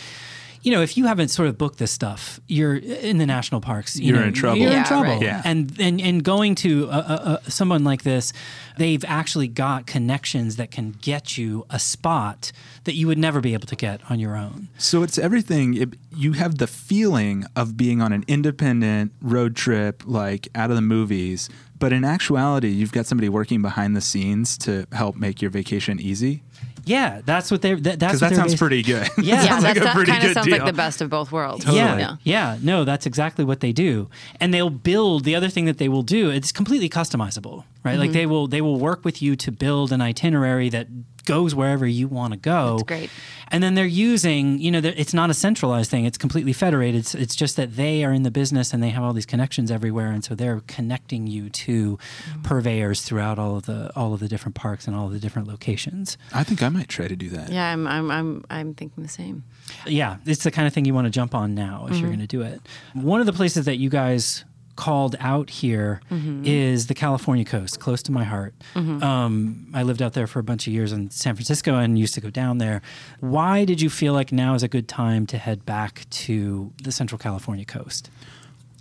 [0.64, 3.96] you know, if you haven't sort of booked this stuff, you're in the national parks.
[3.96, 4.58] You are know, in trouble.
[4.58, 5.04] You're yeah, in trouble.
[5.04, 5.22] Right.
[5.22, 5.42] Yeah.
[5.44, 8.32] And, and and going to a, a, a, someone like this,
[8.78, 12.50] they've actually got connections that can get you a spot
[12.84, 14.68] that you would never be able to get on your own.
[14.78, 15.74] So it's everything.
[15.74, 20.76] It, you have the feeling of being on an independent road trip, like out of
[20.76, 21.50] the movies.
[21.78, 26.00] But in actuality, you've got somebody working behind the scenes to help make your vacation
[26.00, 26.42] easy.
[26.86, 27.76] Yeah, that's what they're.
[27.76, 29.08] That, that's because that sounds pretty good.
[29.24, 30.58] Yeah, yeah sounds like that pretty kind of good sounds deal.
[30.58, 31.64] like the best of both worlds.
[31.64, 31.78] Totally.
[31.78, 32.16] Yeah, Yeah.
[32.24, 35.24] yeah, no, that's exactly what they do, and they'll build.
[35.24, 37.98] The other thing that they will do, it's completely customizable, right?
[37.98, 38.12] Like mm-hmm.
[38.12, 40.88] they will they will work with you to build an itinerary that
[41.24, 42.76] goes wherever you want to go.
[42.76, 43.10] That's great.
[43.48, 46.06] And then they're using, you know, it's not a centralized thing.
[46.06, 47.00] It's completely federated.
[47.00, 49.70] It's, it's just that they are in the business and they have all these connections
[49.70, 52.42] everywhere, and so they're connecting you to mm.
[52.42, 55.46] purveyors throughout all of the all of the different parks and all of the different
[55.46, 56.16] locations.
[56.32, 57.50] I think I might try to do that.
[57.50, 59.44] Yeah, I'm, I'm, I'm, I'm thinking the same.
[59.86, 62.08] Yeah, it's the kind of thing you want to jump on now if you're mm-hmm.
[62.08, 62.60] going to do it.
[62.94, 64.44] One of the places that you guys
[64.76, 66.00] called out here
[66.44, 68.54] is the California coast, close to my heart.
[68.74, 72.14] Um, I lived out there for a bunch of years in San Francisco and used
[72.14, 72.82] to go down there.
[73.20, 76.92] Why did you feel like now is a good time to head back to the
[76.92, 78.10] Central California coast?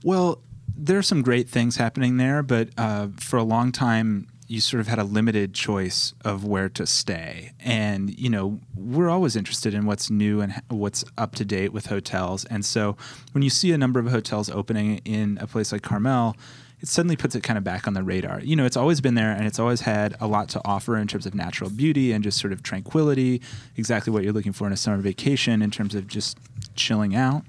[0.04, 0.40] Well,
[0.76, 4.82] there are some great things happening there, but uh, for a long time, you sort
[4.82, 7.52] of had a limited choice of where to stay.
[7.60, 11.88] And, you know, we're always interested in what's new and what's up to date with
[11.88, 12.46] hotels.
[12.46, 12.98] And so
[13.32, 16.36] when you see a number of hotels opening in a place like Carmel,
[16.82, 18.42] it suddenly puts it kind of back on the radar.
[18.42, 21.08] You know, it's always been there and it's always had a lot to offer in
[21.08, 23.42] terms of natural beauty and just sort of tranquility,
[23.78, 26.38] exactly what you're looking for in a summer vacation in terms of just
[26.76, 27.44] chilling out.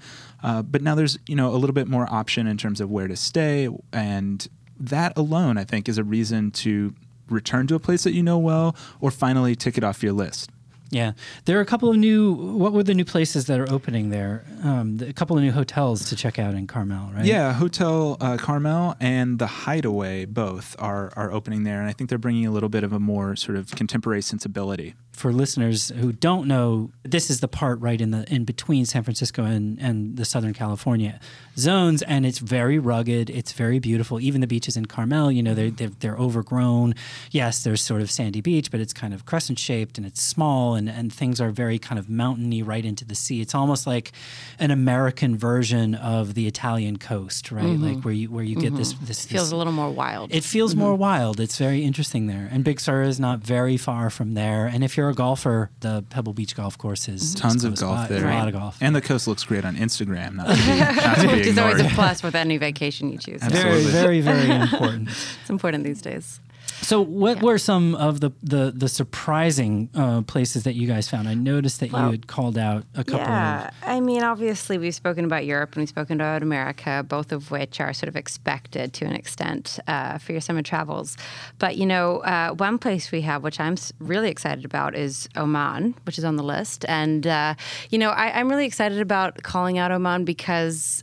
[0.44, 3.09] Uh, but now there's, you know, a little bit more option in terms of where
[3.09, 4.46] to stay and
[4.78, 6.94] that alone, I think, is a reason to
[7.28, 10.50] return to a place that you know well or finally tick it off your list.
[10.90, 11.12] Yeah,
[11.46, 12.32] there are a couple of new.
[12.32, 14.44] What were the new places that are opening there?
[14.62, 17.24] Um, a couple of new hotels to check out in Carmel, right?
[17.24, 22.10] Yeah, Hotel uh, Carmel and the Hideaway both are are opening there, and I think
[22.10, 24.94] they're bringing a little bit of a more sort of contemporary sensibility.
[25.14, 29.03] For listeners who don't know, this is the part right in the in between San
[29.03, 31.20] Francisco and, and the Southern California
[31.57, 33.31] zones, and it's very rugged.
[33.31, 34.20] It's very beautiful.
[34.20, 36.94] Even the beaches in Carmel, you know, they're, they're they're overgrown.
[37.31, 40.74] Yes, there's sort of sandy beach, but it's kind of crescent shaped and it's small,
[40.74, 43.40] and and things are very kind of mountainy right into the sea.
[43.40, 44.12] It's almost like
[44.59, 47.64] an American version of the Italian coast, right?
[47.64, 47.85] Mm-hmm.
[47.85, 49.07] Like where you where you get this mm-hmm.
[49.07, 50.35] this Feels this, a little more wild.
[50.35, 51.03] it feels more mm-hmm.
[51.03, 51.40] wild.
[51.40, 52.48] It's very interesting there.
[52.50, 54.66] And Big Sur is not very far from there.
[54.66, 57.76] And if you're you're a golfer, the Pebble Beach golf course is Tons is of
[57.78, 58.06] golf by.
[58.08, 58.20] there.
[58.20, 58.78] There's A lot of golf.
[58.80, 60.34] And the coast looks great on Instagram.
[60.36, 63.18] Not to be, not to be Which is always a plus with any vacation you
[63.18, 63.42] choose.
[63.42, 65.08] very, very, very important.
[65.42, 66.40] It's important these days.
[66.85, 71.29] So, what were some of the the, the surprising uh, places that you guys found?
[71.29, 73.20] I noticed that you had called out a couple.
[73.20, 73.75] Yeah, of...
[73.83, 77.81] I mean, obviously, we've spoken about Europe and we've spoken about America, both of which
[77.81, 81.16] are sort of expected to an extent uh, for your summer travels.
[81.59, 85.94] But, you know, uh, one place we have, which I'm really excited about, is Oman,
[86.05, 86.85] which is on the list.
[86.87, 87.55] And, uh,
[87.88, 91.03] you know, I, I'm really excited about calling out Oman because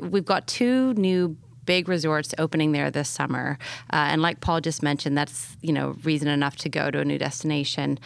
[0.00, 1.36] we've got two new
[1.68, 3.58] big resorts opening there this summer.
[3.92, 7.04] Uh, and like paul just mentioned that's you know reason enough to go to a
[7.04, 7.98] new destination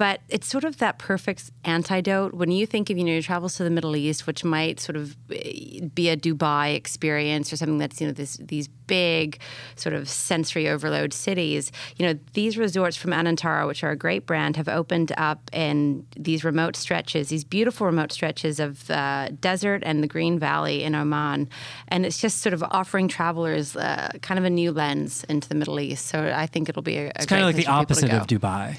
[0.00, 3.56] but it's sort of that perfect antidote when you think of you know your travels
[3.56, 7.76] to the Middle East, which might sort of eh, be a Dubai experience or something
[7.76, 9.38] that's you know this, these big
[9.76, 11.70] sort of sensory overload cities.
[11.98, 16.06] You know these resorts from Anantara, which are a great brand, have opened up in
[16.16, 20.94] these remote stretches, these beautiful remote stretches of uh, desert and the Green Valley in
[20.94, 21.46] Oman,
[21.88, 25.54] and it's just sort of offering travelers uh, kind of a new lens into the
[25.54, 26.06] Middle East.
[26.06, 28.78] So I think it'll be a, a It's kind of like the opposite of Dubai.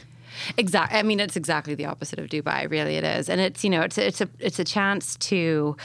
[0.57, 0.99] Exactly.
[0.99, 2.69] I mean, it's exactly the opposite of Dubai.
[2.69, 5.75] Really, it is, and it's you know, it's it's a it's a chance to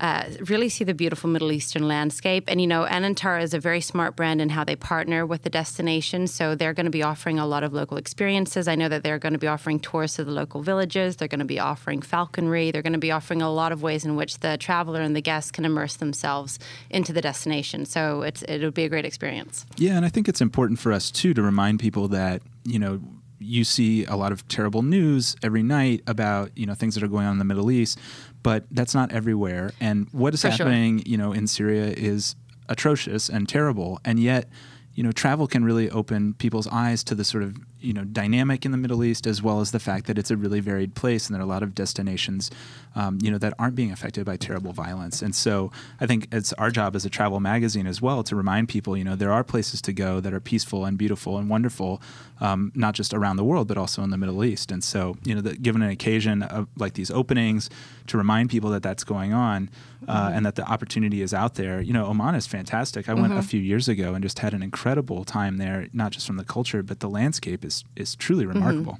[0.00, 2.44] uh, really see the beautiful Middle Eastern landscape.
[2.48, 5.50] And you know, Anantara is a very smart brand in how they partner with the
[5.50, 6.26] destination.
[6.26, 8.66] So they're going to be offering a lot of local experiences.
[8.66, 11.16] I know that they're going to be offering tours to the local villages.
[11.16, 12.70] They're going to be offering falconry.
[12.70, 15.20] They're going to be offering a lot of ways in which the traveler and the
[15.20, 17.84] guest can immerse themselves into the destination.
[17.84, 19.66] So it's it'll be a great experience.
[19.76, 23.00] Yeah, and I think it's important for us too to remind people that you know
[23.40, 27.08] you see a lot of terrible news every night about you know things that are
[27.08, 27.98] going on in the Middle East,
[28.42, 29.72] but that's not everywhere.
[29.80, 30.66] And what is For sure.
[30.66, 32.36] happening, you know, in Syria is
[32.68, 34.48] atrocious and terrible, and yet.
[34.92, 38.64] You know, travel can really open people's eyes to the sort of you know dynamic
[38.64, 41.26] in the Middle East, as well as the fact that it's a really varied place,
[41.26, 42.50] and there are a lot of destinations,
[42.94, 45.22] um, you know, that aren't being affected by terrible violence.
[45.22, 48.68] And so, I think it's our job as a travel magazine as well to remind
[48.68, 52.02] people, you know, there are places to go that are peaceful and beautiful and wonderful,
[52.40, 54.70] um, not just around the world, but also in the Middle East.
[54.70, 57.70] And so, you know, that given an occasion of like these openings,
[58.10, 59.70] to remind people that that's going on
[60.08, 61.80] uh, and that the opportunity is out there.
[61.80, 63.08] You know, Oman is fantastic.
[63.08, 66.26] I went a few years ago and just had an incredible time there, not just
[66.26, 68.58] from the culture, but the landscape is is truly mm-hmm.
[68.58, 68.98] remarkable.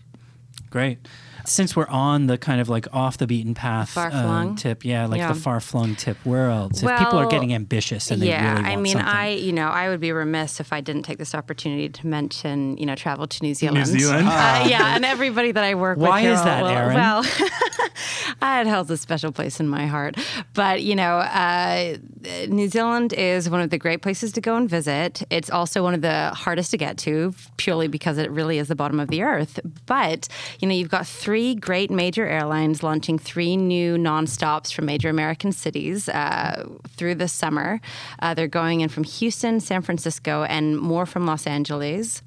[0.71, 0.99] Great.
[1.45, 4.53] Since we're on the kind of like off the beaten path Far-flung?
[4.53, 5.33] uh, tip, yeah, like Yeah.
[5.33, 6.17] the far flung tip.
[6.25, 6.83] Where else?
[6.83, 9.09] if people are getting ambitious and they yeah, really want I mean, something.
[9.09, 12.77] I you know I would be remiss if I didn't take this opportunity to mention
[12.79, 13.87] you know travel to New Zealand.
[13.87, 14.27] Zealand?
[14.29, 16.09] Uh, yeah, and everybody that I work with.
[16.09, 16.95] Why here is that, will- Erin?
[16.95, 17.25] Well,
[18.43, 20.17] it holds a special place in my heart.
[20.55, 21.97] But you know, uh,
[22.49, 25.23] New Zealand is one of the great places to go and visit.
[25.31, 28.75] It's also one of the hardest to get to, purely because it really is the
[28.75, 29.61] bottom of the earth.
[29.87, 30.29] But
[30.61, 35.53] you know, you've got three great major airlines launching three new nonstops from major American
[35.53, 37.81] cities uh, through the summer.
[38.21, 42.23] Uh, they're going in from Houston, San Francisco, and more from Los Angeles.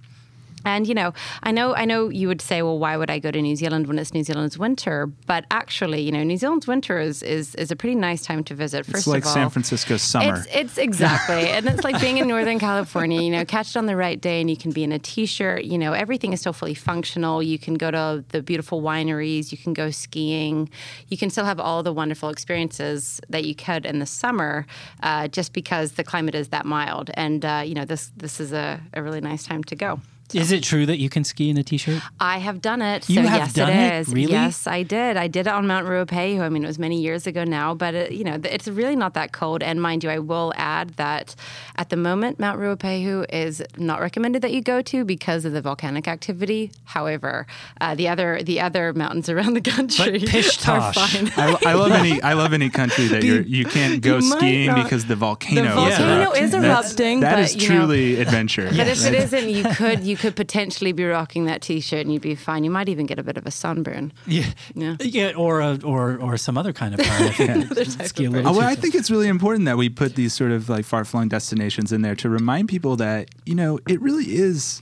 [0.65, 3.31] And you know, I know, I know you would say, well, why would I go
[3.31, 5.07] to New Zealand when it's New Zealand's winter?
[5.25, 8.55] But actually, you know, New Zealand's winter is is, is a pretty nice time to
[8.55, 8.85] visit.
[8.85, 10.37] First It's like of all, San Francisco's summer.
[10.37, 13.21] It's, it's exactly, and it's like being in Northern California.
[13.21, 15.65] You know, catch it on the right day, and you can be in a t-shirt.
[15.65, 17.43] You know, everything is still fully functional.
[17.43, 19.51] You can go to the beautiful wineries.
[19.51, 20.69] You can go skiing.
[21.07, 24.65] You can still have all the wonderful experiences that you could in the summer,
[25.01, 27.11] uh, just because the climate is that mild.
[27.15, 29.99] And uh, you know, this this is a, a really nice time to go.
[30.35, 32.01] Is it true that you can ski in a t-shirt?
[32.19, 33.09] I have done it.
[33.09, 34.01] You so have yes, done it it?
[34.01, 34.07] is.
[34.13, 34.31] Really?
[34.31, 35.17] Yes, I did.
[35.17, 36.41] I did it on Mount Ruapehu.
[36.41, 39.13] I mean, it was many years ago now, but it, you know, it's really not
[39.13, 39.63] that cold.
[39.63, 41.35] And mind you, I will add that
[41.75, 45.61] at the moment, Mount Ruapehu is not recommended that you go to because of the
[45.61, 46.71] volcanic activity.
[46.85, 47.45] However,
[47.81, 51.31] uh, the other the other mountains around the country pish are fine.
[51.37, 54.67] I, I love any I love any country that you're, you can't go You skiing
[54.67, 56.43] not- because the volcano, The is volcano erupting.
[56.43, 58.69] is That's- erupting, That but, is you know- truly adventure.
[58.69, 62.21] But if it isn't, you could you could potentially be rocking that T-shirt and you'd
[62.21, 62.63] be fine.
[62.63, 64.13] You might even get a bit of a sunburn.
[64.25, 64.95] Yeah, Yeah.
[65.01, 67.07] yeah, or a, or or some other kind of burn.
[67.09, 70.15] I think ski a little Oh, well, I think it's really important that we put
[70.15, 73.79] these sort of like far flung destinations in there to remind people that, you know,
[73.89, 74.81] it really is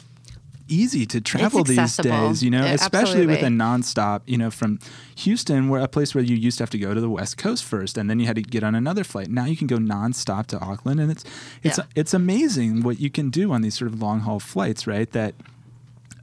[0.72, 4.80] easy to travel these days, you know, especially with a nonstop, you know, from
[5.18, 7.64] Houston, where a place where you used to have to go to the West Coast
[7.64, 9.30] first and then you had to get on another flight.
[9.30, 11.24] Now you can go nonstop to Auckland and it's
[11.64, 11.84] it's Yeah.
[11.96, 15.12] it's amazing what you can do on these sort of long haul flights, right?
[15.12, 15.36] That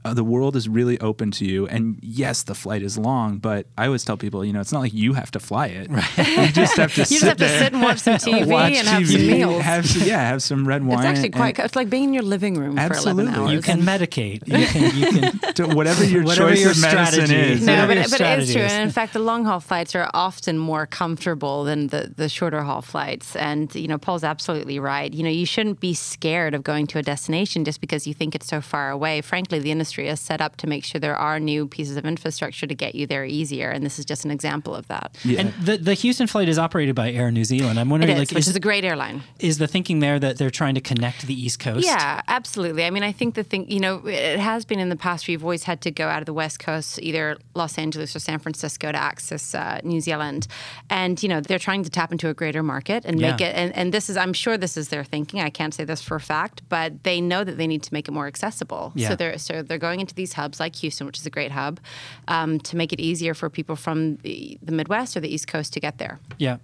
[0.09, 1.67] uh, the world is really open to you.
[1.67, 4.79] And yes, the flight is long, but I always tell people, you know, it's not
[4.79, 5.89] like you have to fly it.
[5.89, 6.17] Right.
[6.17, 8.45] you just have to you sit just have to there, sit and watch some TV
[8.47, 9.61] watch and TV, have some meals.
[9.61, 10.99] have some- yeah, have some red wine.
[10.99, 11.59] it's actually and- quite.
[11.59, 13.23] It's like being in your living room for Absolutely.
[13.23, 13.51] 11 hours.
[13.53, 14.47] You can medicate.
[14.47, 17.53] You can, you can whatever your Whatever choice your of medicine strategy.
[17.53, 17.65] is.
[17.65, 18.61] No, Whatever but, your but it is true.
[18.61, 22.61] And in fact, the long haul flights are often more comfortable than the, the shorter
[22.61, 23.35] haul flights.
[23.35, 25.13] And, you know, Paul's absolutely right.
[25.13, 28.35] You know, you shouldn't be scared of going to a destination just because you think
[28.35, 29.21] it's so far away.
[29.21, 32.67] Frankly, the industry is set up to make sure there are new pieces of infrastructure
[32.67, 33.69] to get you there easier.
[33.69, 35.15] And this is just an example of that.
[35.23, 35.41] Yeah.
[35.41, 37.79] And the, the Houston flight is operated by Air New Zealand.
[37.79, 39.23] I'm wondering, is, like, which is, is a great airline.
[39.39, 41.85] is the thinking there that they're trying to connect the East Coast?
[41.85, 42.85] Yeah, absolutely.
[42.85, 45.33] I mean, I think the thing, you know, it has been in the past where
[45.33, 48.39] you've always had to go out of the West Coast, either Los Angeles or San
[48.39, 50.47] Francisco, to access uh, New Zealand.
[50.89, 53.75] And, you know, they're trying to tap into a greater market and make it, and,
[53.75, 55.41] and this is, I'm sure this is their thinking.
[55.41, 58.07] I can't say this for a fact, but they know that they need to make
[58.07, 58.91] it more accessible.
[58.95, 59.09] Yeah.
[59.09, 61.79] So they're, so they're going into these hubs like Houston, which is a great hub,
[62.27, 65.73] um, to make it easier for people from the, the Midwest or the East Coast
[65.73, 66.19] to get there.
[66.37, 66.57] Yeah.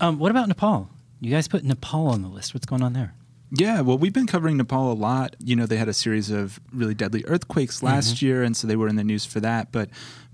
[0.00, 0.88] Um, what about Nepal?
[1.20, 2.54] You guys put Nepal on the list.
[2.54, 3.14] What's going on there?
[3.52, 5.34] Yeah, well, we've been covering Nepal a lot.
[5.40, 8.76] You know, they had a series of really deadly earthquakes last year, and so they
[8.76, 9.72] were in the news for that.
[9.72, 9.90] But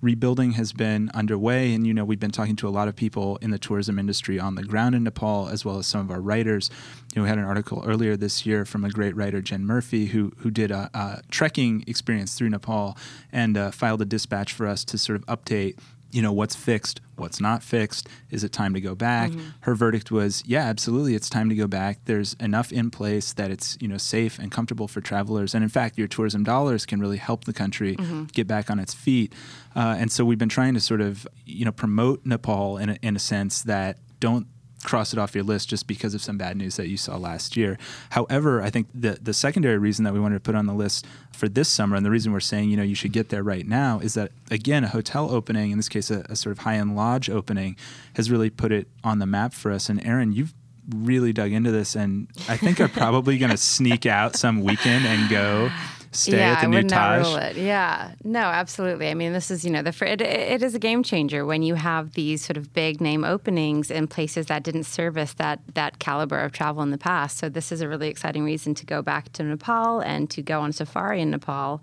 [0.06, 3.36] rebuilding has been underway, and you know, we've been talking to a lot of people
[3.42, 6.20] in the tourism industry on the ground in Nepal, as well as some of our
[6.20, 6.70] writers.
[7.12, 10.06] You know, we had an article earlier this year from a great writer, Jen Murphy,
[10.06, 12.96] who who did a, a trekking experience through Nepal
[13.32, 15.76] and uh, filed a dispatch for us to sort of update
[16.12, 19.30] you know what's fixed what's not fixed is it time to go back?
[19.60, 21.98] Her verdict was yeah absolutely it's time to go back.
[22.04, 25.54] There's enough in place that it's you know safe and comfortable for travelers.
[25.54, 27.96] And in fact your tourism dollars can really help the country
[28.32, 29.34] get back on its feet.
[29.74, 32.98] Uh, and so we've been trying to sort of you know promote nepal in a,
[33.02, 34.46] in a sense that don't
[34.86, 37.56] cross it off your list just because of some bad news that you saw last
[37.56, 37.76] year.
[38.10, 41.04] However, I think the the secondary reason that we wanted to put on the list
[41.32, 43.66] for this summer, and the reason we're saying you know you should get there right
[43.66, 46.76] now, is that again a hotel opening, in this case a, a sort of high
[46.76, 47.76] end lodge opening,
[48.14, 49.88] has really put it on the map for us.
[49.88, 50.54] And Erin, you've
[50.94, 55.04] really dug into this, and I think are probably going to sneak out some weekend
[55.04, 55.70] and go
[56.12, 57.26] stay yeah, at the I new would not Taj.
[57.26, 57.56] rule it.
[57.56, 59.08] Yeah, no, absolutely.
[59.08, 61.62] I mean, this is you know the fr- it, it is a game changer when
[61.62, 65.98] you have these sort of big name openings in places that didn't service that that
[65.98, 67.38] caliber of travel in the past.
[67.38, 70.60] So this is a really exciting reason to go back to Nepal and to go
[70.60, 71.82] on safari in Nepal,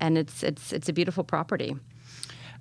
[0.00, 1.76] and it's it's it's a beautiful property.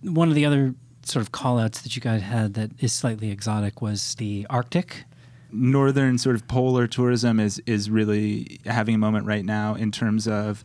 [0.01, 3.31] One of the other sort of call outs that you guys had that is slightly
[3.31, 5.05] exotic was the Arctic.
[5.51, 10.27] northern sort of polar tourism is is really having a moment right now in terms
[10.27, 10.61] of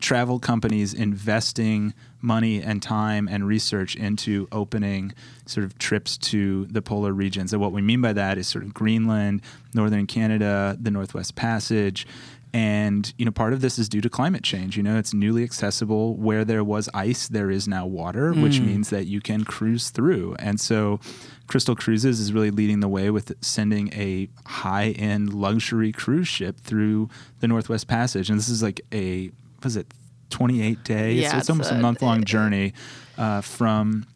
[0.00, 5.12] travel companies investing money and time and research into opening
[5.46, 7.52] sort of trips to the polar regions.
[7.52, 9.42] And what we mean by that is sort of Greenland,
[9.74, 12.06] northern Canada, the Northwest Passage.
[12.52, 14.76] And you know, part of this is due to climate change.
[14.76, 16.16] You know, it's newly accessible.
[16.16, 18.66] Where there was ice, there is now water, which mm.
[18.66, 20.34] means that you can cruise through.
[20.40, 20.98] And so,
[21.46, 27.08] Crystal Cruises is really leading the way with sending a high-end luxury cruise ship through
[27.38, 28.30] the Northwest Passage.
[28.30, 29.92] And this is like a what is it,
[30.30, 31.12] 28 day?
[31.14, 32.72] Yeah, it's, it's it's almost a a- month-long journey
[33.18, 34.06] uh, from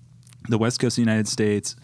[0.48, 1.76] the west coast of the United States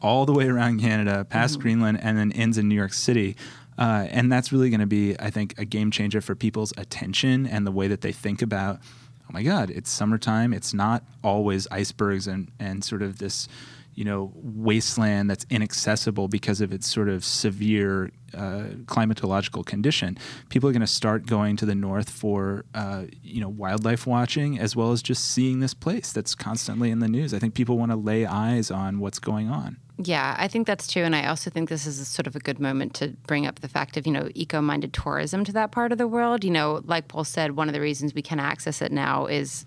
[0.00, 1.62] all the way around Canada, past Mm-hmm.
[1.62, 3.36] Greenland, and then ends in New York City.
[3.78, 7.46] Uh, and that's really going to be, I think, a game changer for people's attention
[7.46, 8.78] and the way that they think about.
[9.24, 10.54] Oh my God, it's summertime.
[10.54, 13.48] It's not always icebergs and and sort of this,
[13.96, 20.18] you know, wasteland that's inaccessible because of its sort of severe uh, climatological condition.
[20.50, 24.58] People are going to start going to the north for, uh, you know, wildlife watching
[24.58, 27.32] as well as just seeing this place that's constantly in the news.
[27.32, 29.78] I think people want to lay eyes on what's going on.
[29.98, 32.60] Yeah, I think that's true, and I also think this is sort of a good
[32.60, 35.96] moment to bring up the fact of you know eco-minded tourism to that part of
[35.96, 36.44] the world.
[36.44, 39.64] You know, like Paul said, one of the reasons we can access it now is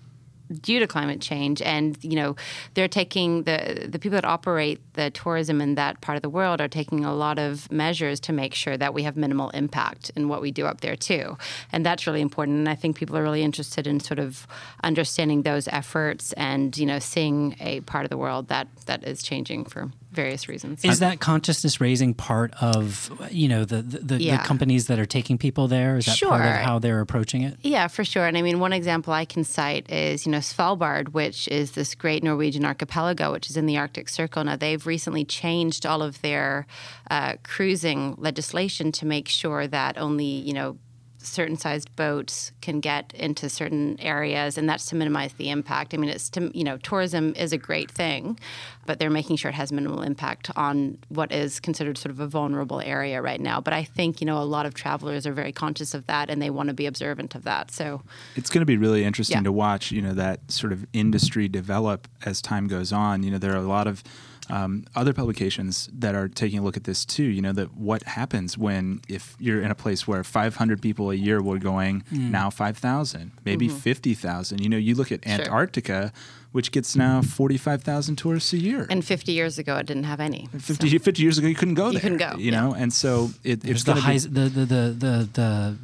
[0.61, 1.61] due to climate change.
[1.61, 2.35] And you know
[2.73, 6.61] they're taking the the people that operate the tourism in that part of the world
[6.61, 10.27] are taking a lot of measures to make sure that we have minimal impact in
[10.27, 11.37] what we do up there too.
[11.71, 12.57] And that's really important.
[12.59, 14.47] And i think people are really interested in sort of
[14.83, 19.21] understanding those efforts and you know seeing a part of the world that that is
[19.21, 24.23] changing for various reasons Is that consciousness raising part of you know the the, the,
[24.23, 24.37] Yeah.
[24.37, 25.97] the companies that are taking people there?
[25.97, 27.57] Is that part of how they're approaching it?
[27.61, 28.25] Yeah, for sure.
[28.25, 31.95] And I mean, one example I can cite is, you know, Svalbard, which is this
[31.95, 34.43] great Norwegian archipelago, which is in the Arctic Circle.
[34.45, 36.65] Now, they've recently changed all of their
[37.11, 40.77] uh, cruising legislation to make sure that only, you know,
[41.21, 45.93] certain sized boats can get into certain areas and that's to minimize the impact.
[45.93, 48.39] I mean it's to you know tourism is a great thing
[48.85, 52.25] but they're making sure it has minimal impact on what is considered sort of a
[52.27, 53.59] vulnerable area right now.
[53.61, 56.41] But i think you know a lot of travelers are very conscious of that and
[56.41, 57.71] they want to be observant of that.
[57.71, 58.01] So
[58.35, 59.43] it's going to be really interesting Yeah.
[59.43, 63.23] to watch you know that sort of industry develop as time goes on.
[63.23, 64.03] You know there are a lot of
[64.49, 68.03] um, other publications that are taking a look at this too you know that what
[68.03, 72.49] happens when if you're in a place where 500 people a year were going now
[72.49, 75.35] 5000 maybe 50000 you know you look at Mm-hmm.
[75.35, 75.45] Sure.
[75.45, 76.11] antarctica
[76.51, 80.47] which gets now 45000 tourists a year and 50 years ago it didn't have any
[80.57, 83.29] 50, 50 years ago you couldn't go there You couldn't go, you know and so
[83.43, 85.29] it, There's it's the, going to be the, the, the, the,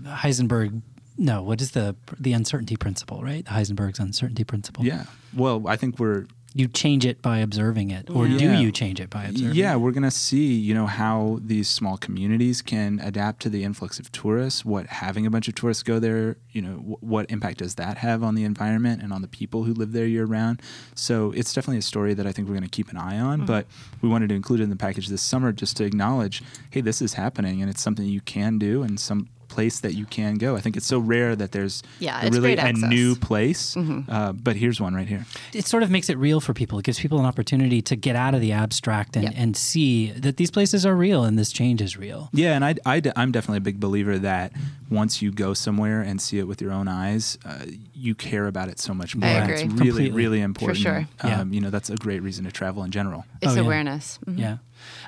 [0.03, 0.81] the Heisenberg.
[1.17, 3.45] No, what is the the uncertainty principle, right?
[3.45, 4.83] The Heisenberg's uncertainty principle.
[4.85, 6.25] yeah well i think we're
[6.57, 9.79] You change it by observing it, or do you change it by observing Yeah, it?
[9.79, 13.99] we're going to see, you know, how these small communities can adapt to the influx
[13.99, 17.57] of tourists, what having a bunch of tourists go there, you know, wh- what impact
[17.57, 20.61] does that have on the environment and on the people who live there year round.
[20.95, 23.39] So it's definitely a story that I think we're going to keep an eye on,
[23.39, 23.47] Mm-hmm.
[23.47, 23.67] but
[24.01, 27.01] we wanted to include it in the package this summer just to acknowledge, hey, this
[27.01, 30.49] is happening and it's something you can do and some place that you can go.
[30.57, 32.83] I think it's so rare that there's Yeah, a really great a access.
[32.83, 32.89] Mm-hmm.
[32.89, 35.25] new place, uh, but here's one right here.
[35.53, 36.77] It sort of makes it real for people.
[36.79, 39.33] It gives people an opportunity to get out of the abstract and, Yep.
[39.37, 42.29] and see that these places are real and this change is real.
[42.33, 44.51] Yeah, and I, I, am definitely a big believer that
[44.89, 48.67] once you go somewhere and see it with your own eyes, uh, you care about
[48.69, 49.29] it so much more.
[49.29, 49.73] I And It's agree.
[49.73, 50.11] really, Completely.
[50.11, 50.77] really important.
[50.77, 51.07] For sure.
[51.23, 51.41] Yeah.
[51.41, 53.25] Um, you know, that's a great reason to travel in general.
[53.41, 53.61] it's Oh, yeah.
[53.61, 54.37] awareness Mhm.
[54.39, 54.57] Yeah.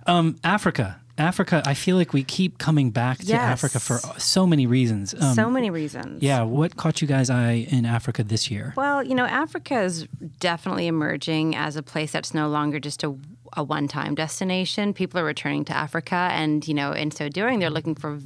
[0.08, 0.88] Um, Africa.
[1.18, 3.42] Africa, I feel like we keep coming back to Yes.
[3.42, 5.14] Africa for so many reasons.
[5.14, 6.44] Um, so many reasons Yeah.
[6.44, 8.74] What caught you guys' eye in Africa this year?
[8.78, 10.08] Well, you know, Africa is
[10.40, 13.16] definitely emerging as a place that's no longer just a,
[13.54, 14.94] a one time destination.
[14.94, 18.20] People are returning to Africa, and, you know, in so doing, they're looking for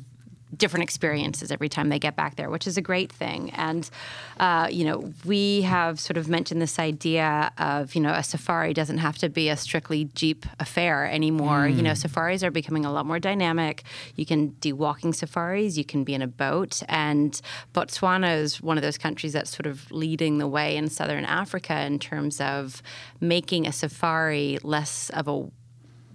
[0.56, 3.52] different experiences every time they get back there, which is a great thing.
[3.52, 3.89] And,
[4.39, 8.74] uh, you know, we have sort of mentioned this idea of, you know, a safari
[8.74, 11.68] doesn't have to be a strictly Jeep affair anymore.
[11.68, 13.84] You know, safaris are becoming a lot more dynamic.
[14.16, 16.82] You can do walking safaris, you can be in a boat.
[16.88, 17.39] And
[17.74, 21.82] Botswana is one of those countries that's sort of leading the way in southern Africa
[21.82, 22.82] in terms of
[23.20, 25.49] making a safari less of a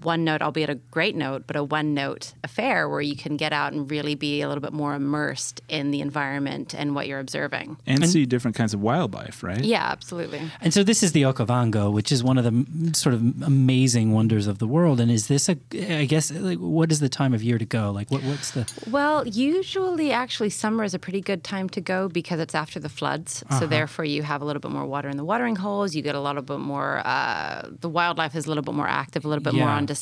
[0.06, 3.52] one note, albeit a great note, but a one note affair where you can get
[3.52, 7.18] out and really be a little bit more immersed in the environment and what you're
[7.18, 7.76] observing.
[7.86, 9.64] And, see different kinds of wildlife, right?
[9.64, 10.40] Yeah, absolutely.
[10.60, 14.46] And so this is the Okavango, which is one of the sort of amazing wonders
[14.46, 15.00] of the world.
[15.00, 15.56] And is this a?
[15.74, 17.90] I guess like, what is the time of year to go?
[17.90, 18.22] Like what?
[18.22, 18.72] What's the?
[18.88, 22.88] Well, usually, actually, summer is a pretty good time to go because it's after the
[22.88, 23.42] floods.
[23.58, 25.96] So, therefore, you have a little bit more water in the watering holes.
[25.96, 29.24] You get a little bit more, uh, the wildlife is a little bit more active,
[29.24, 29.95] a little bit more on display.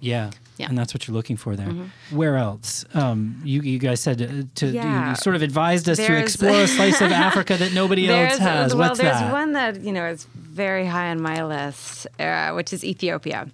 [0.00, 0.30] Yeah.
[0.58, 0.68] Yeah.
[0.68, 1.70] And that's what you're looking for there.
[2.10, 2.84] Where else?
[2.94, 5.10] Um, you, you guys said uh, to Yeah.
[5.10, 8.74] you sort of advised us to explore a slice of Africa that nobody else has.
[8.74, 9.32] well, What's there's that?
[9.32, 13.48] one that you know is very high on my list, uh, which is Ethiopia.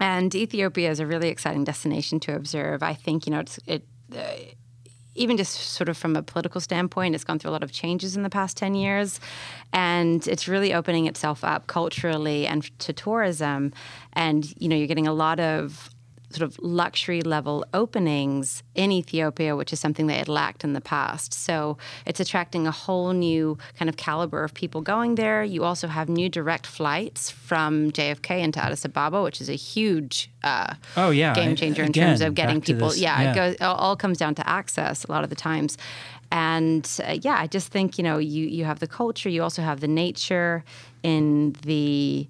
[0.00, 2.82] And Ethiopia is a really exciting destination to observe.
[2.82, 3.82] I think you know it's it.
[4.14, 4.22] Uh,
[5.14, 8.16] even just sort of from a political standpoint, it's gone through a lot of changes
[8.16, 9.20] in the past 10 years.
[9.72, 13.72] And it's really opening itself up culturally and to tourism.
[14.12, 15.90] And, you know, you're getting a lot of
[16.34, 20.80] sort of luxury level openings in Ethiopia, which is something they had lacked in the
[20.80, 21.32] past.
[21.32, 25.44] So it's attracting a whole new kind of caliber of people going there.
[25.44, 30.30] You also have new direct flights from JFK into Addis Ababa, which is a huge
[30.42, 31.34] uh, Oh, yeah.
[31.34, 32.94] game changer in Again, terms of getting people.
[32.94, 33.30] yeah, yeah.
[33.30, 33.54] it goes.
[33.54, 35.78] It all comes down to access a lot of the times.
[36.32, 39.62] And uh, yeah, I just think you know you you have the culture, you also
[39.62, 40.64] have the nature
[41.02, 42.26] in the.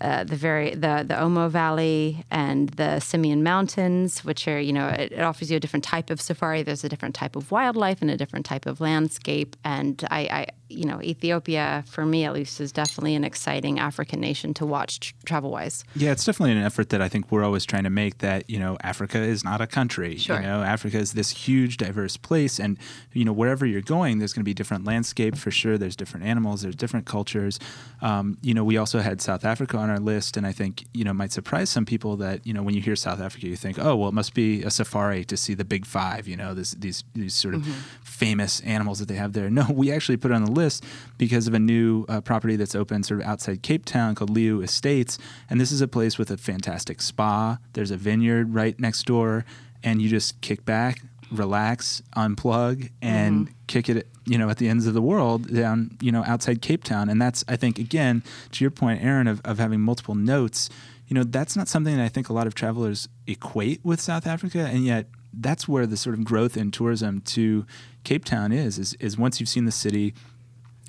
[0.00, 4.88] Uh, the very the the Omo Valley and the Simien Mountains, which are you know
[4.88, 6.62] it, it offers you a different type of safari.
[6.62, 9.56] There's a different type of wildlife and a different type of landscape.
[9.64, 14.20] And I, I you know Ethiopia for me at least is definitely an exciting African
[14.20, 15.84] nation to watch tr- travel wise.
[15.94, 18.58] Yeah, it's definitely an effort that I think we're always trying to make that, you
[18.58, 20.16] know, Africa is not a country.
[20.16, 20.36] Sure.
[20.36, 22.58] You know, Africa is this huge, diverse place.
[22.58, 22.78] And,
[23.12, 25.78] you know, wherever you're going, there's going to be different landscape for sure.
[25.78, 27.58] There's different animals, there's different cultures.
[28.02, 30.36] Um, you know, we also had South Africa on our list.
[30.36, 32.80] And I think, you know, it might surprise some people that, you know, when you
[32.80, 35.64] hear South Africa, you think, oh, well, it must be a safari to see the
[35.64, 37.66] big five, you know, this, these, these sort of
[38.02, 39.50] famous animals that they have there.
[39.50, 40.84] No, we actually put it on the list
[41.16, 44.62] because of a new uh, property that's open sort of outside Cape Town called Leeu
[44.62, 45.18] Estates.
[45.48, 47.58] And this is a place with a fantastic spa.
[47.74, 49.44] There's a vineyard right next door,
[49.82, 54.86] and you just kick back, relax, unplug, and kick it, you know, at the ends
[54.86, 57.08] of the world down, you know, outside Cape Town.
[57.08, 60.70] And that's, I think, again, to your point, Erin, of, of having multiple notes,
[61.06, 64.26] you know, that's not something that I think a lot of travelers equate with South
[64.26, 64.68] Africa.
[64.70, 67.66] And yet, that's where the sort of growth in tourism to
[68.04, 70.14] Cape Town is, is, is once you've seen the city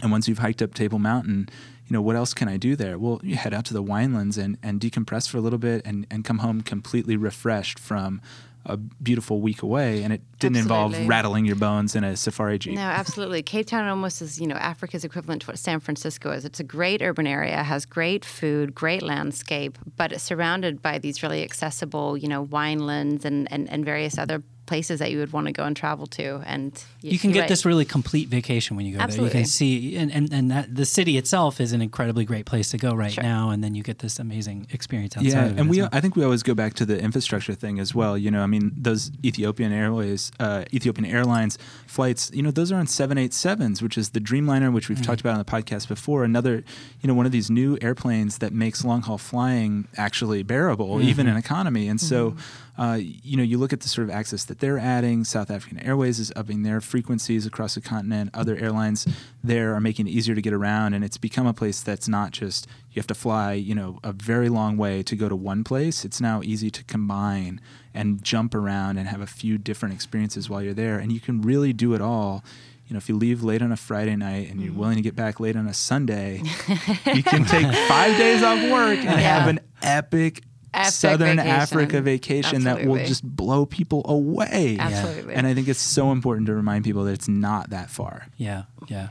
[0.01, 1.49] and once you've hiked up Table Mountain,
[1.87, 2.97] you know, what else can I do there?
[2.97, 6.05] Well, you head out to the winelands and, and decompress for a little bit and,
[6.11, 8.21] and come home completely refreshed from
[8.65, 10.87] a beautiful week away, and it didn't Absolutely.
[10.97, 12.75] involve rattling your bones in a safari jeep.
[12.75, 13.41] No, absolutely.
[13.41, 16.45] Cape Town almost is, you know, Africa's equivalent to what San Francisco is.
[16.45, 21.23] It's a great urban area, has great food, great landscape, but it's surrounded by these
[21.23, 25.47] really accessible, you know, winelands and, and, and various other places that you would want
[25.47, 26.41] to go and travel to.
[26.45, 26.71] And
[27.03, 27.49] y- you can get right.
[27.49, 29.25] this really complete vacation when you go there.
[29.25, 32.69] You can see, and, and, and that, the city itself is an incredibly great place
[32.69, 33.23] to go right Sure.
[33.23, 33.49] now.
[33.49, 35.59] And then you get this amazing experience outside Yeah, of it.
[35.59, 35.89] and we well.
[35.91, 38.17] I think we always go back to the infrastructure thing as well.
[38.17, 41.57] You know, I mean, those Ethiopian Airways, uh, Ethiopian Airlines
[41.87, 45.33] flights, you know, those are on 787s, which is the Dreamliner, which we've talked about
[45.33, 46.23] on the podcast before.
[46.23, 46.63] Another,
[47.01, 51.27] you know, one of these new airplanes that makes long haul flying actually bearable, even
[51.27, 51.87] in economy.
[51.87, 52.35] And so,
[52.77, 55.23] uh, you know, you look at the sort of access that they're adding.
[55.23, 58.29] South African Airways is upping their frequencies across the continent.
[58.33, 59.07] Other airlines
[59.43, 62.31] there are making it easier to get around, and it's become a place that's not
[62.31, 65.63] just you have to fly, you know, a very long way to go to one
[65.63, 66.03] place.
[66.03, 67.61] It's now easy to combine
[67.93, 71.41] and jump around and have a few different experiences while you're there, and you can
[71.41, 72.43] really do it all.
[72.87, 74.79] You know, if you leave late on a Friday night and you're mm-hmm.
[74.79, 76.41] willing to get back late on a Sunday,
[77.13, 80.41] you can take five days off work and have an epic,
[80.73, 81.47] Epic Southern vacation.
[81.51, 84.77] Africa vacation that will just blow people away.
[84.79, 85.33] Absolutely.
[85.33, 88.27] And I think it's so important to remind people that it's not that far.
[88.37, 89.09] Yeah, yeah.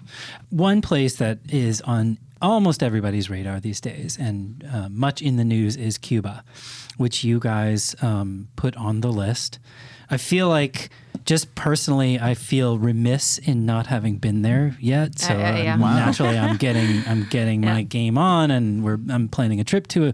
[0.51, 5.45] One place that is on almost everybody's radar these days and uh, much in the
[5.45, 6.45] news is Cuba,
[6.97, 9.59] which you guys um, put on the list.
[10.11, 10.91] I feel like,
[11.25, 15.19] just personally, I feel remiss in not having been there yet.
[15.19, 15.77] So Uh, uh, yeah.
[15.79, 15.95] Wow.
[15.95, 20.13] naturally, I'm getting I'm getting my game on, and we're I'm planning a trip to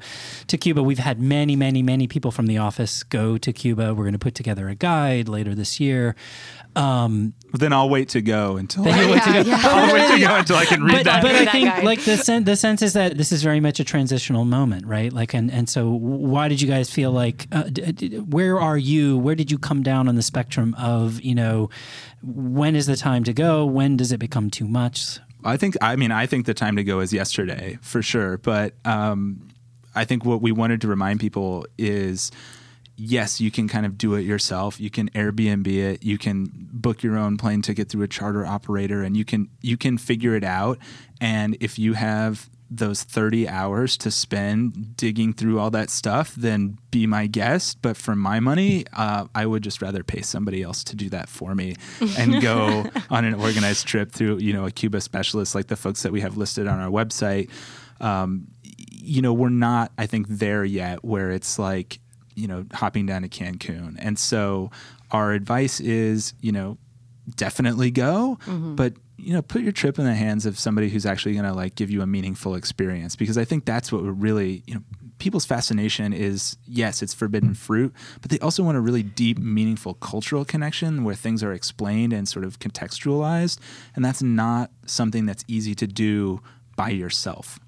[0.49, 0.82] to Cuba.
[0.82, 3.95] We've had many, many, many people from the office go to Cuba.
[3.95, 6.16] We're going to put together a guide later this year.
[6.77, 9.41] Um, then I'll wait to go until Then you'll wait to go.
[9.43, 9.61] yeah.
[9.64, 11.22] I'll wait to go until I can read but, that.
[11.22, 13.85] but I think like the sen- the sense is that this is very much a
[13.85, 15.12] transitional moment, right?
[15.12, 18.77] Like, and and so why did you guys feel like uh, d- d- where are
[18.77, 19.16] you?
[19.18, 21.70] Where did you come down on the spectrum of you know
[22.22, 23.64] when is the time to go?
[23.64, 25.18] When does it become too much?
[25.45, 28.39] I think I mean I think the time to go is yesterday for sure.
[28.39, 29.49] But um,
[29.95, 32.33] I think what we wanted to remind people is
[32.97, 34.80] yes, you can kind of do it yourself.
[34.80, 36.05] You can Airbnb it.
[36.05, 39.76] You can book your own plane ticket through a charter operator, and you can you
[39.76, 40.78] can figure it out.
[41.20, 46.78] And if you have those 30 hours to spend digging through all that stuff, then
[46.90, 47.78] be my guest.
[47.82, 51.28] But for my money, uh, I would just rather pay somebody else to do that
[51.28, 51.76] for me
[52.18, 56.03] and go on an organized trip through, you know, a Cuba specialist like the folks
[56.03, 57.51] that we have listed on our website.
[58.01, 58.49] Um,
[58.90, 62.01] you know, we're not, I think, there yet where it's like,
[62.35, 63.97] you know, hopping down to Cancun.
[63.99, 64.70] And so
[65.11, 66.78] our advice is, you know,
[67.37, 68.74] definitely go, mm-hmm.
[68.74, 71.53] but you know, put your trip in the hands of somebody who's actually going to
[71.53, 74.82] like give you a meaningful experience because I think that's what we're really, you know,
[75.18, 79.95] people's fascination is yes, it's forbidden fruit, but they also want a really deep, meaningful
[79.95, 83.59] cultural connection where things are explained and sort of contextualized,
[83.95, 86.43] and that's not something that's easy to do
[86.76, 87.59] by yourself.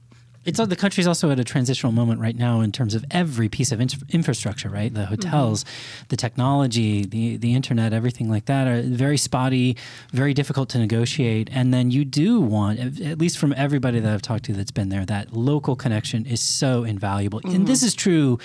[0.46, 3.72] It's the country's also at a transitional moment right now in terms of every piece
[3.72, 4.92] of inf- infrastructure, right?
[4.92, 6.04] The hotels, mm-hmm.
[6.08, 9.76] the technology, the the internet, everything like that are very spotty,
[10.12, 11.50] very difficult to negotiate.
[11.52, 14.70] And then you do want, at at least from everybody that I've talked to that's
[14.70, 17.40] been there, that local connection is so invaluable.
[17.44, 17.86] And this mm-hmm.
[17.86, 18.38] is true.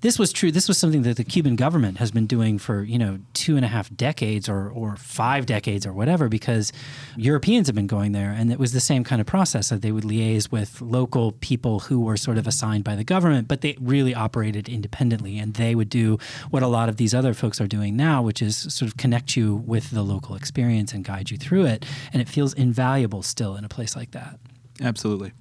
[0.00, 0.50] This was true.
[0.50, 3.64] This was something that the Cuban government has been doing for you know two and
[3.64, 6.72] a half decades or or five decades or whatever, because
[7.16, 9.92] Europeans have been going there, and it was the same kind of process that they
[9.92, 13.76] would liaise with local people who were sort of assigned by the government, but they
[13.78, 16.18] really operated independently, and they would do
[16.48, 19.36] what a lot of these other folks are doing now, which is sort of connect
[19.36, 21.84] you with the local experience and guide you through it,
[22.14, 24.38] and it feels invaluable still in a place like that.
[24.80, 25.32] Absolutely.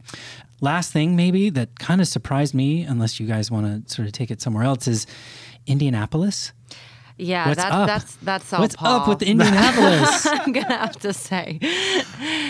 [0.59, 4.11] Last thing, maybe that kind of surprised me, unless you guys want to sort of
[4.11, 5.07] take it somewhere else, is
[5.67, 6.51] Indianapolis.
[7.17, 7.87] Yeah, What's that's up?
[7.87, 8.59] that's that's all.
[8.61, 9.01] What's Paul.
[9.01, 10.25] up with Indianapolis?
[10.31, 11.59] I'm gonna have to say.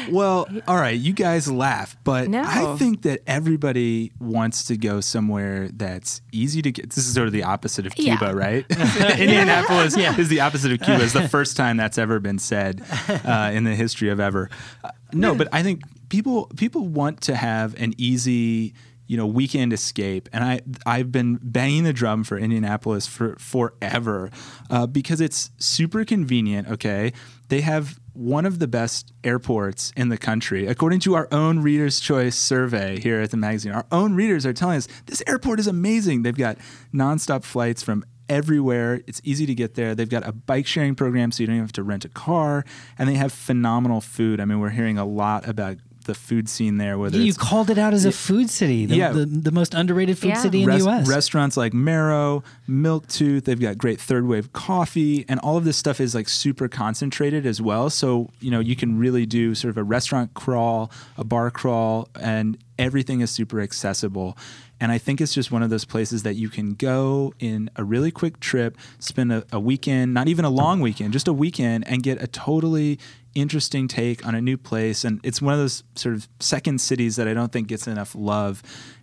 [0.09, 2.43] Well, all right, you guys laugh, but No.
[2.45, 6.89] I think that everybody wants to go somewhere that's easy to get.
[6.91, 8.18] This is sort of the opposite of Yeah.
[8.18, 8.66] Cuba, right?
[9.20, 11.03] Indianapolis is the opposite of Cuba.
[11.03, 12.82] It's the first time that's ever been said
[13.26, 14.49] uh, in the history of ever.
[14.84, 18.74] Uh, no, but I think people people want to have an easy
[19.14, 24.32] you know weekend escape and i i've been banging the drum for indianapolis for forever
[24.72, 27.14] uh, because it's super convenient okay
[27.49, 31.99] they have one of the best airports in the country according to our own readers
[31.99, 35.68] choice survey here at the magazine our own readers are telling us this airport is
[35.68, 36.57] amazing they've got
[36.91, 39.01] nonstop flights from everywhere.
[39.05, 39.93] It's easy to get there.
[39.93, 42.64] They've got a bike sharing program, so you don't have to rent a car,
[42.97, 44.39] and they have phenomenal food.
[44.39, 46.97] I mean, we're hearing a lot about the food scene there.
[46.97, 49.12] Whether you it's called it out as a food city, the, Yeah.
[49.12, 50.41] the, the most underrated food Yeah.
[50.41, 51.08] city in res- the U.S.
[51.10, 55.99] restaurants like Marrow, Milktooth, they've got great third wave coffee, and all of this stuff
[55.99, 57.89] is like super concentrated as well.
[57.89, 62.08] So, you know, you can really do sort of a restaurant crawl, a bar crawl,
[62.20, 64.38] and everything is super accessible.
[64.80, 67.84] And I think it's just one of those places that you can go in a
[67.84, 71.88] really quick trip, spend a, a weekend, not even a long weekend, just a weekend,
[71.88, 73.00] and get a totally
[73.36, 75.04] interesting take on a new place.
[75.04, 78.14] And it's one of those sort of second cities that I don't think gets enough
[78.14, 78.62] love.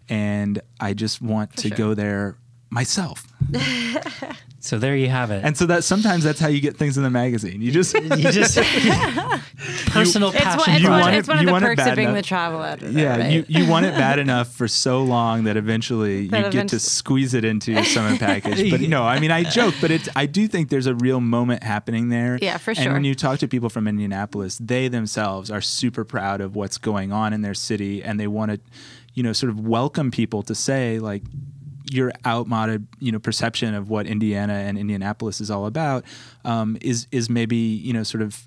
[0.08, 1.76] And I just want to sure.
[1.76, 2.36] go there
[2.70, 3.26] myself.
[4.60, 5.44] so there you have it.
[5.44, 7.60] And so that sometimes that's how you get things in the magazine.
[7.62, 8.56] You just you just
[9.88, 10.74] personal It's one, passion.
[10.74, 12.16] it's You one, want it's it- one of the perks bad of being enough.
[12.22, 12.90] the travel editor.
[12.92, 13.30] yeah, right?
[13.32, 16.78] you, you want it bad enough for so long that eventually you That get to
[16.78, 18.70] squeeze it into your summer package.
[18.70, 21.62] But no, I mean I joke, but it's I do think there's a real moment
[21.62, 22.38] happening there.
[22.40, 22.82] Yeah, for sure.
[22.82, 22.92] And sure.
[22.92, 27.12] when you talk to people from Indianapolis, they themselves are super proud of what's going
[27.12, 28.60] on in their city and they want to,
[29.14, 31.22] you know, sort of welcome people to say like
[31.92, 36.04] your outmoded, you know, perception of what Indiana and Indianapolis is all about
[36.44, 38.44] um, is is maybe you know sort of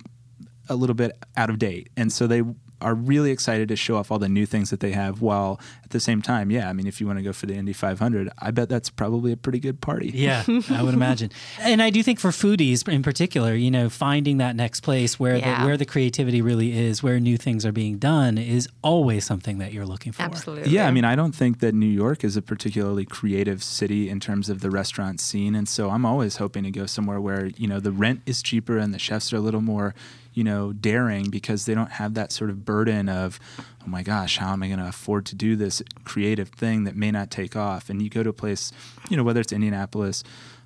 [0.69, 2.41] a little bit out of date, and so they
[2.83, 5.21] are really excited to show off all the new things that they have.
[5.21, 7.55] While at the same time, yeah, I mean, if you want to go for the
[7.55, 10.11] Indy 500, I bet that's probably a pretty good party.
[10.13, 11.31] Yeah, I would imagine.
[11.59, 15.37] And I do think for foodies in particular, you know, finding that next place where
[15.37, 15.61] Yeah.
[15.61, 19.57] the where the creativity really is, where new things are being done is always something
[19.59, 20.23] that you're looking for.
[20.23, 20.71] Absolutely.
[20.71, 24.19] Yeah, I mean, I don't think that New York is a particularly creative city in
[24.19, 27.67] terms of the restaurant scene, and so I'm always hoping to go somewhere where you
[27.67, 29.93] know the rent is cheaper and the chefs are a little more,
[30.33, 34.37] you know, daring because they don't have that sort of burden of, oh my gosh,
[34.37, 37.55] how am I going to afford to do this creative thing that may not take
[37.55, 37.89] off?
[37.89, 38.71] And you go to a place,
[39.09, 40.23] you know, whether it's Indianapolis.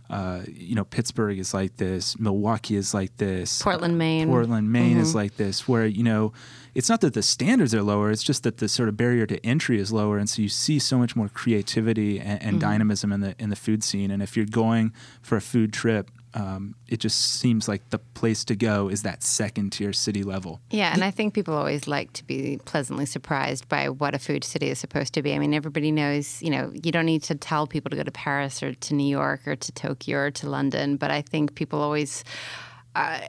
[0.10, 2.18] Uh, you know, Pittsburgh is like this.
[2.18, 3.62] Milwaukee is like this.
[3.62, 4.30] Portland, Maine.
[4.30, 6.32] Portland, Maine is like this, where you know,
[6.74, 9.46] it's not that the standards are lower; it's just that the sort of barrier to
[9.46, 13.20] entry is lower, and so you see so much more creativity and, and dynamism in
[13.20, 14.10] the in the food scene.
[14.10, 18.44] And if you're going for a food trip, um, it just seems like the place
[18.46, 20.60] to go is that second tier city level.
[20.70, 24.44] Yeah, and I think people always like to be pleasantly surprised by what a food
[24.44, 25.34] city is supposed to be.
[25.34, 28.12] I mean, everybody knows, you know, you don't need to tell people to go to
[28.12, 31.82] Paris or to New York or to Tokyo or to London, but I think people
[31.82, 32.24] always.
[32.96, 33.20] Uh,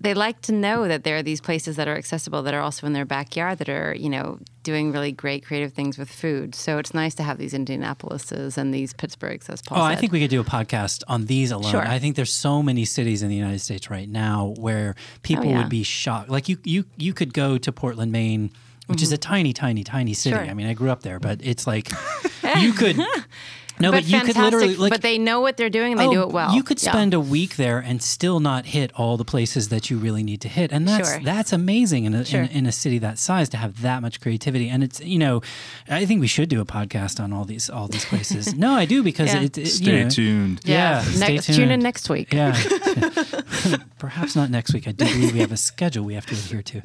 [0.00, 2.86] they like to know that there are these places that are accessible that are also
[2.86, 6.54] in their backyard that are, you know, doing really great creative things with food.
[6.54, 9.92] So it's nice to have these Indianapolises and these Pittsburghs, as Paul Oh, said.
[9.92, 11.70] I think we could do a podcast on these alone.
[11.70, 11.86] Sure.
[11.86, 15.50] I think there's so many cities in the United States right now where people Oh,
[15.50, 15.58] yeah.
[15.58, 16.28] would be shocked.
[16.28, 18.50] Like you, you, you could go to Portland, Maine,
[18.88, 20.34] which is a tiny, tiny, tiny city.
[20.34, 20.44] Mm-hmm.
[20.44, 20.50] Sure.
[20.50, 21.88] I mean, I grew up there, but it's like
[22.60, 22.98] you could.
[23.80, 24.90] No, but, but, you could fantastic, literally like.
[24.90, 26.54] but they know what they're doing and they oh, do Oh, it well.
[26.54, 26.92] You could Yeah.
[26.92, 30.40] spend a week there and still not hit all the places that you really need
[30.42, 31.20] to hit, and that's Sure.
[31.24, 32.42] that's amazing in a, Sure.
[32.42, 34.68] in, in a city that size to have that much creativity.
[34.68, 35.40] And it's you know,
[35.88, 38.54] I think we should do a podcast on all these all these places.
[38.56, 39.42] no, I do because Yeah.
[39.42, 40.60] it, it- Stay you know, tuned.
[40.64, 42.32] Yeah, stay Next, tune in next week.
[42.32, 42.56] Yeah.
[43.98, 44.88] Perhaps not next week.
[44.88, 46.82] I do believe we have a schedule we have to adhere to.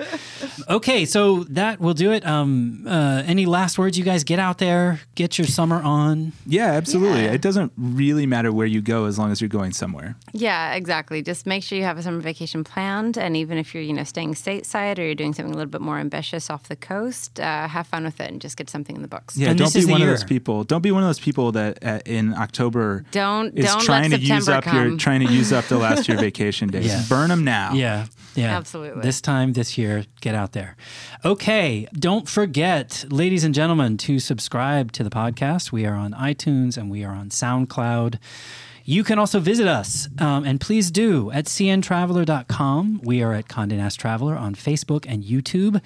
[0.69, 2.25] Okay, so that will do it.
[2.25, 4.23] Um, uh, any last words, you guys?
[4.23, 6.33] Get out there, get your summer on.
[6.45, 7.23] Yeah, absolutely.
[7.23, 7.31] Yeah.
[7.33, 10.15] It doesn't really matter where you go as long as you're going somewhere.
[10.33, 11.21] Yeah, exactly.
[11.21, 14.03] Just make sure you have a summer vacation planned, and even if you're, you know,
[14.03, 17.67] staying stateside or you're doing something a little bit more ambitious off the coast, uh,
[17.67, 19.37] have fun with it and just get something in the books.
[19.37, 20.63] Yeah, And don't be is the one of those people.
[20.63, 24.17] Don't be one of those people that uh, in October Don't is don't trying let
[24.19, 26.17] to use September up your trying to use up the last of your
[26.65, 26.87] vacation days.
[26.87, 27.03] Yeah.
[27.09, 27.73] Burn them now.
[27.73, 28.57] Yeah, yeah.
[28.57, 29.01] Absolutely.
[29.01, 30.75] This time this year, get out there.
[31.23, 35.71] Okay, don't forget, ladies and gentlemen, to subscribe to the podcast.
[35.71, 38.19] We are on iTunes and we are on SoundCloud.
[38.89, 43.01] You can also visit us, um, and please do, at cntraveler.com.
[43.03, 45.81] We are at Condé Nast Traveler on Facebook and YouTube.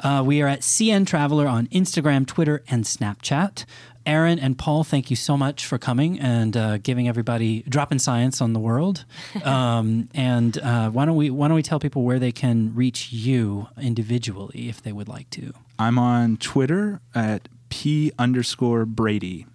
[0.00, 3.66] Uh, we are at CN Traveler on Instagram, Twitter, and Snapchat.
[4.08, 8.40] Erin and Paul, thank you so much for coming and uh, giving everybody dropping science
[8.40, 9.04] on the world.
[9.44, 13.12] Um, and uh, why don't we why don't we tell people where they can reach
[13.12, 15.52] you individually if they would like to?
[15.78, 19.46] I'm on Twitter at p underscore Brady.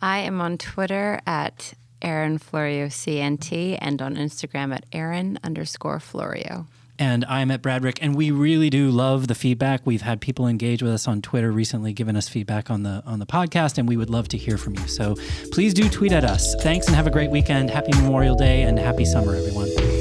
[0.00, 6.66] I am on Twitter at Erin Florio CNT and on Instagram at Erin underscore Florio.
[7.02, 9.84] And I'm at Bradrick, and we really do love the feedback.
[9.84, 13.18] We've had people engage with us on Twitter recently, giving us feedback on the on
[13.18, 14.86] the podcast, and we would love to hear from you.
[14.86, 15.16] So
[15.50, 16.54] please do tweet at us.
[16.60, 17.70] Thanks, and have a great weekend.
[17.70, 19.91] Happy Memorial Day, and happy summer, everyone.